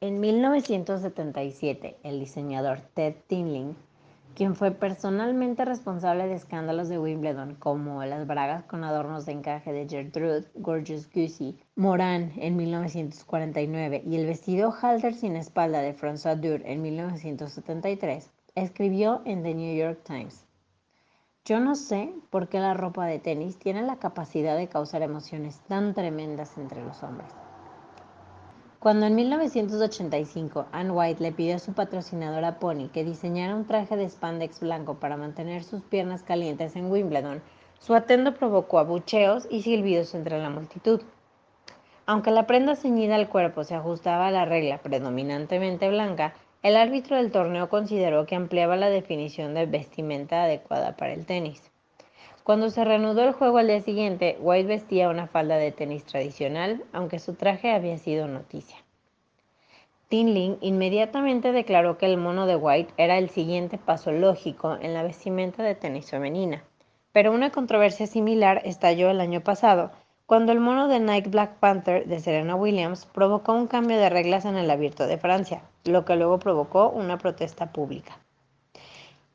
En 0.01 0.19
1977, 0.19 1.95
el 2.03 2.19
diseñador 2.19 2.81
Ted 2.93 3.15
Tinling, 3.27 3.77
quien 4.35 4.55
fue 4.55 4.71
personalmente 4.71 5.65
responsable 5.65 6.27
de 6.27 6.35
escándalos 6.35 6.89
de 6.89 6.97
Wimbledon 6.97 7.55
como 7.55 8.03
las 8.03 8.25
bragas 8.25 8.63
con 8.63 8.83
adornos 8.83 9.25
de 9.25 9.33
encaje 9.33 9.71
de 9.71 9.87
Gertrude 9.87 10.45
Gorgeous 10.55 11.09
Goosey, 11.13 11.59
Moran 11.75 12.31
en 12.37 12.55
1949 12.55 14.03
y 14.05 14.15
el 14.15 14.25
vestido 14.25 14.73
halter 14.81 15.13
sin 15.13 15.35
espalda 15.35 15.81
de 15.81 15.95
François 15.95 16.35
Dur 16.39 16.61
en 16.65 16.81
1973, 16.81 18.31
escribió 18.55 19.21
en 19.25 19.43
The 19.43 19.53
New 19.53 19.75
York 19.75 20.01
Times. 20.03 20.45
Yo 21.45 21.59
no 21.59 21.75
sé 21.75 22.13
por 22.29 22.47
qué 22.47 22.59
la 22.59 22.73
ropa 22.73 23.05
de 23.05 23.19
tenis 23.19 23.59
tiene 23.59 23.81
la 23.81 23.97
capacidad 23.97 24.55
de 24.55 24.69
causar 24.69 25.01
emociones 25.01 25.59
tan 25.67 25.93
tremendas 25.93 26.57
entre 26.57 26.83
los 26.83 27.03
hombres. 27.03 27.33
Cuando 28.83 29.05
en 29.05 29.15
1985 29.15 30.65
Anne 30.73 30.91
White 30.91 31.23
le 31.23 31.31
pidió 31.31 31.55
a 31.55 31.59
su 31.59 31.71
patrocinadora 31.71 32.59
Pony 32.59 32.89
que 32.91 33.05
diseñara 33.05 33.55
un 33.55 33.65
traje 33.65 33.95
de 33.95 34.09
spandex 34.09 34.59
blanco 34.59 34.95
para 34.95 35.15
mantener 35.15 35.63
sus 35.63 35.81
piernas 35.83 36.21
calientes 36.21 36.75
en 36.75 36.91
Wimbledon, 36.91 37.41
su 37.79 37.95
atendo 37.95 38.33
provocó 38.33 38.79
abucheos 38.79 39.47
y 39.49 39.61
silbidos 39.61 40.13
entre 40.15 40.37
la 40.37 40.49
multitud. 40.49 40.99
Aunque 42.05 42.31
la 42.31 42.45
prenda 42.45 42.75
ceñida 42.75 43.15
al 43.15 43.29
cuerpo 43.29 43.63
se 43.63 43.73
ajustaba 43.73 44.27
a 44.27 44.31
la 44.31 44.43
regla 44.43 44.79
predominantemente 44.79 45.87
blanca, 45.87 46.33
el 46.61 46.75
árbitro 46.75 47.15
del 47.15 47.31
torneo 47.31 47.69
consideró 47.69 48.25
que 48.25 48.35
ampliaba 48.35 48.75
la 48.75 48.89
definición 48.89 49.53
de 49.53 49.65
vestimenta 49.65 50.43
adecuada 50.43 50.97
para 50.97 51.13
el 51.13 51.25
tenis. 51.25 51.72
Cuando 52.43 52.69
se 52.69 52.83
reanudó 52.83 53.23
el 53.23 53.31
juego 53.31 53.59
al 53.59 53.67
día 53.67 53.79
siguiente, 53.79 54.37
White 54.41 54.67
vestía 54.67 55.07
una 55.07 55.27
falda 55.27 55.55
de 55.55 55.71
tenis 55.71 56.03
tradicional, 56.03 56.83
aunque 56.91 57.19
su 57.19 57.35
traje 57.35 57.71
había 57.71 57.97
sido 57.97 58.27
noticia. 58.27 58.77
Tinling 60.09 60.57
inmediatamente 60.59 61.53
declaró 61.53 61.97
que 61.97 62.05
el 62.05 62.17
mono 62.17 62.45
de 62.45 62.57
White 62.57 62.93
era 62.97 63.17
el 63.17 63.29
siguiente 63.29 63.77
paso 63.77 64.11
lógico 64.11 64.77
en 64.81 64.93
la 64.93 65.03
vestimenta 65.03 65.63
de 65.63 65.75
tenis 65.75 66.11
femenina. 66.11 66.65
Pero 67.13 67.31
una 67.31 67.49
controversia 67.51 68.07
similar 68.07 68.61
estalló 68.65 69.09
el 69.09 69.21
año 69.21 69.39
pasado, 69.41 69.91
cuando 70.25 70.51
el 70.51 70.59
mono 70.59 70.89
de 70.89 70.99
Nike 70.99 71.29
Black 71.29 71.59
Panther 71.59 72.05
de 72.07 72.19
Serena 72.19 72.55
Williams 72.55 73.05
provocó 73.05 73.53
un 73.53 73.67
cambio 73.67 73.97
de 73.97 74.09
reglas 74.09 74.43
en 74.43 74.57
el 74.57 74.69
abierto 74.69 75.07
de 75.07 75.17
Francia, 75.17 75.63
lo 75.85 76.03
que 76.03 76.17
luego 76.17 76.39
provocó 76.39 76.89
una 76.89 77.17
protesta 77.17 77.71
pública. 77.71 78.19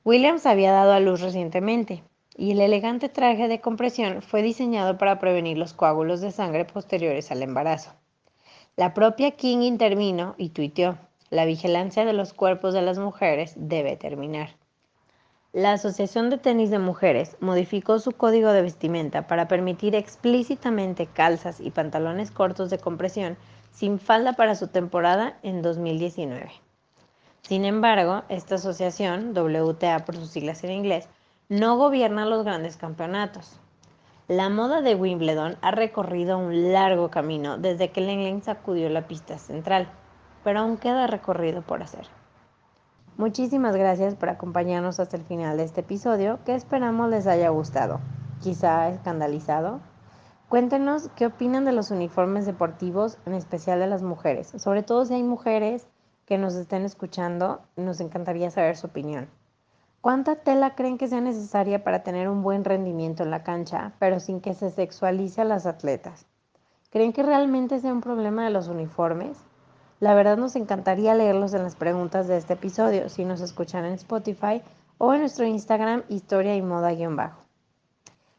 Williams 0.04 0.44
había 0.44 0.72
dado 0.72 0.92
a 0.92 1.00
luz 1.00 1.22
recientemente, 1.22 2.02
y 2.38 2.52
el 2.52 2.60
elegante 2.60 3.08
traje 3.08 3.48
de 3.48 3.60
compresión 3.60 4.22
fue 4.22 4.42
diseñado 4.42 4.96
para 4.96 5.18
prevenir 5.18 5.58
los 5.58 5.74
coágulos 5.74 6.20
de 6.20 6.30
sangre 6.30 6.64
posteriores 6.64 7.32
al 7.32 7.42
embarazo. 7.42 7.92
La 8.76 8.94
propia 8.94 9.32
King 9.32 9.58
intervino 9.58 10.36
y 10.38 10.50
tuiteó, 10.50 10.96
la 11.30 11.44
vigilancia 11.44 12.04
de 12.04 12.12
los 12.12 12.32
cuerpos 12.32 12.74
de 12.74 12.80
las 12.80 12.96
mujeres 12.96 13.54
debe 13.56 13.96
terminar. 13.96 14.50
La 15.52 15.72
Asociación 15.72 16.30
de 16.30 16.38
Tenis 16.38 16.70
de 16.70 16.78
Mujeres 16.78 17.36
modificó 17.40 17.98
su 17.98 18.12
código 18.12 18.52
de 18.52 18.62
vestimenta 18.62 19.26
para 19.26 19.48
permitir 19.48 19.96
explícitamente 19.96 21.06
calzas 21.06 21.58
y 21.58 21.72
pantalones 21.72 22.30
cortos 22.30 22.70
de 22.70 22.78
compresión 22.78 23.36
sin 23.72 23.98
falda 23.98 24.34
para 24.34 24.54
su 24.54 24.68
temporada 24.68 25.38
en 25.42 25.60
2019. 25.60 26.52
Sin 27.42 27.64
embargo, 27.64 28.22
esta 28.28 28.54
asociación, 28.54 29.32
WTA 29.36 30.04
por 30.04 30.14
sus 30.14 30.30
siglas 30.30 30.62
en 30.62 30.70
inglés, 30.70 31.08
no 31.48 31.78
gobierna 31.78 32.26
los 32.26 32.44
grandes 32.44 32.76
campeonatos. 32.76 33.58
La 34.26 34.50
moda 34.50 34.82
de 34.82 34.94
Wimbledon 34.94 35.56
ha 35.62 35.70
recorrido 35.70 36.36
un 36.36 36.74
largo 36.74 37.10
camino 37.10 37.56
desde 37.56 37.90
que 37.90 38.02
Lenglen 38.02 38.42
sacudió 38.42 38.90
la 38.90 39.06
pista 39.06 39.38
central, 39.38 39.88
pero 40.44 40.60
aún 40.60 40.76
queda 40.76 41.06
recorrido 41.06 41.62
por 41.62 41.82
hacer. 41.82 42.06
Muchísimas 43.16 43.74
gracias 43.74 44.14
por 44.14 44.28
acompañarnos 44.28 45.00
hasta 45.00 45.16
el 45.16 45.24
final 45.24 45.56
de 45.56 45.64
este 45.64 45.80
episodio 45.80 46.38
que 46.44 46.54
esperamos 46.54 47.08
les 47.08 47.26
haya 47.26 47.48
gustado, 47.48 48.00
quizá 48.42 48.90
escandalizado. 48.90 49.80
Cuéntenos 50.50 51.08
qué 51.16 51.24
opinan 51.24 51.64
de 51.64 51.72
los 51.72 51.90
uniformes 51.90 52.44
deportivos, 52.44 53.16
en 53.24 53.32
especial 53.32 53.80
de 53.80 53.86
las 53.86 54.02
mujeres, 54.02 54.52
sobre 54.58 54.82
todo 54.82 55.06
si 55.06 55.14
hay 55.14 55.22
mujeres 55.22 55.88
que 56.26 56.36
nos 56.36 56.54
estén 56.56 56.84
escuchando, 56.84 57.62
nos 57.76 58.00
encantaría 58.00 58.50
saber 58.50 58.76
su 58.76 58.88
opinión. 58.88 59.30
¿Cuánta 60.00 60.36
tela 60.36 60.76
creen 60.76 60.96
que 60.96 61.08
sea 61.08 61.20
necesaria 61.20 61.82
para 61.82 62.04
tener 62.04 62.28
un 62.28 62.40
buen 62.40 62.64
rendimiento 62.64 63.24
en 63.24 63.32
la 63.32 63.42
cancha, 63.42 63.92
pero 63.98 64.20
sin 64.20 64.40
que 64.40 64.54
se 64.54 64.70
sexualice 64.70 65.40
a 65.40 65.44
las 65.44 65.66
atletas? 65.66 66.24
¿Creen 66.90 67.12
que 67.12 67.24
realmente 67.24 67.80
sea 67.80 67.92
un 67.92 68.00
problema 68.00 68.44
de 68.44 68.50
los 68.50 68.68
uniformes? 68.68 69.36
La 69.98 70.14
verdad 70.14 70.36
nos 70.36 70.54
encantaría 70.54 71.16
leerlos 71.16 71.52
en 71.52 71.64
las 71.64 71.74
preguntas 71.74 72.28
de 72.28 72.36
este 72.36 72.52
episodio 72.52 73.08
si 73.08 73.24
nos 73.24 73.40
escuchan 73.40 73.84
en 73.84 73.94
Spotify 73.94 74.62
o 74.98 75.14
en 75.14 75.20
nuestro 75.20 75.46
Instagram 75.46 76.04
Historia 76.08 76.54
y 76.54 76.62
Moda-Bajo. 76.62 77.42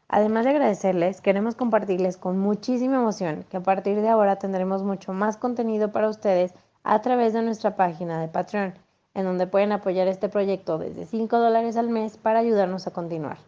Además 0.08 0.44
de 0.44 0.50
agradecerles, 0.50 1.20
queremos 1.20 1.56
compartirles 1.56 2.16
con 2.16 2.38
muchísima 2.38 2.96
emoción 2.96 3.44
que 3.50 3.58
a 3.58 3.62
partir 3.62 4.00
de 4.00 4.08
ahora 4.08 4.36
tendremos 4.36 4.82
mucho 4.82 5.12
más 5.12 5.36
contenido 5.36 5.92
para 5.92 6.08
ustedes 6.08 6.54
a 6.84 7.02
través 7.02 7.34
de 7.34 7.42
nuestra 7.42 7.76
página 7.76 8.18
de 8.18 8.28
Patreon 8.28 8.72
en 9.14 9.24
donde 9.24 9.46
pueden 9.46 9.72
apoyar 9.72 10.08
este 10.08 10.28
proyecto 10.28 10.78
desde 10.78 11.06
5 11.06 11.38
dólares 11.38 11.76
al 11.76 11.88
mes 11.88 12.16
para 12.16 12.38
ayudarnos 12.38 12.86
a 12.86 12.92
continuar, 12.92 13.38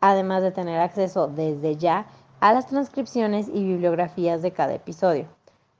además 0.00 0.42
de 0.42 0.52
tener 0.52 0.80
acceso 0.80 1.28
desde 1.28 1.76
ya 1.76 2.06
a 2.40 2.52
las 2.52 2.66
transcripciones 2.66 3.48
y 3.48 3.64
bibliografías 3.64 4.42
de 4.42 4.52
cada 4.52 4.74
episodio, 4.74 5.26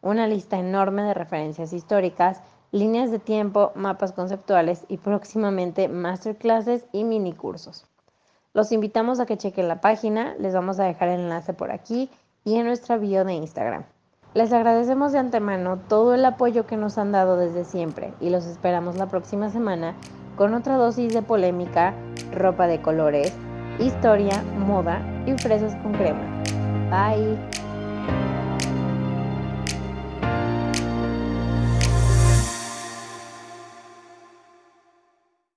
una 0.02 0.26
lista 0.26 0.58
enorme 0.58 1.02
de 1.02 1.14
referencias 1.14 1.72
históricas, 1.72 2.42
líneas 2.72 3.10
de 3.10 3.18
tiempo, 3.18 3.72
mapas 3.74 4.12
conceptuales 4.12 4.84
y 4.88 4.98
próximamente 4.98 5.88
masterclasses 5.88 6.84
y 6.92 7.04
mini 7.04 7.32
cursos. 7.32 7.86
Los 8.52 8.72
invitamos 8.72 9.20
a 9.20 9.26
que 9.26 9.38
chequen 9.38 9.68
la 9.68 9.80
página, 9.80 10.34
les 10.38 10.54
vamos 10.54 10.78
a 10.80 10.84
dejar 10.84 11.08
el 11.08 11.20
enlace 11.20 11.54
por 11.54 11.70
aquí 11.70 12.10
y 12.44 12.56
en 12.56 12.66
nuestra 12.66 12.96
bio 12.96 13.24
de 13.24 13.34
Instagram. 13.34 13.84
Les 14.32 14.52
agradecemos 14.52 15.10
de 15.10 15.18
antemano 15.18 15.78
todo 15.88 16.14
el 16.14 16.24
apoyo 16.24 16.64
que 16.64 16.76
nos 16.76 16.98
han 16.98 17.10
dado 17.10 17.36
desde 17.36 17.64
siempre 17.64 18.12
y 18.20 18.30
los 18.30 18.46
esperamos 18.46 18.96
la 18.96 19.06
próxima 19.06 19.50
semana 19.50 19.94
con 20.36 20.54
otra 20.54 20.76
dosis 20.76 21.12
de 21.12 21.20
polémica, 21.20 21.94
ropa 22.32 22.68
de 22.68 22.80
colores, 22.80 23.32
historia, 23.80 24.42
moda 24.56 25.02
y 25.26 25.32
fresas 25.32 25.74
con 25.82 25.94
crema. 25.94 26.22
Bye. 26.90 27.59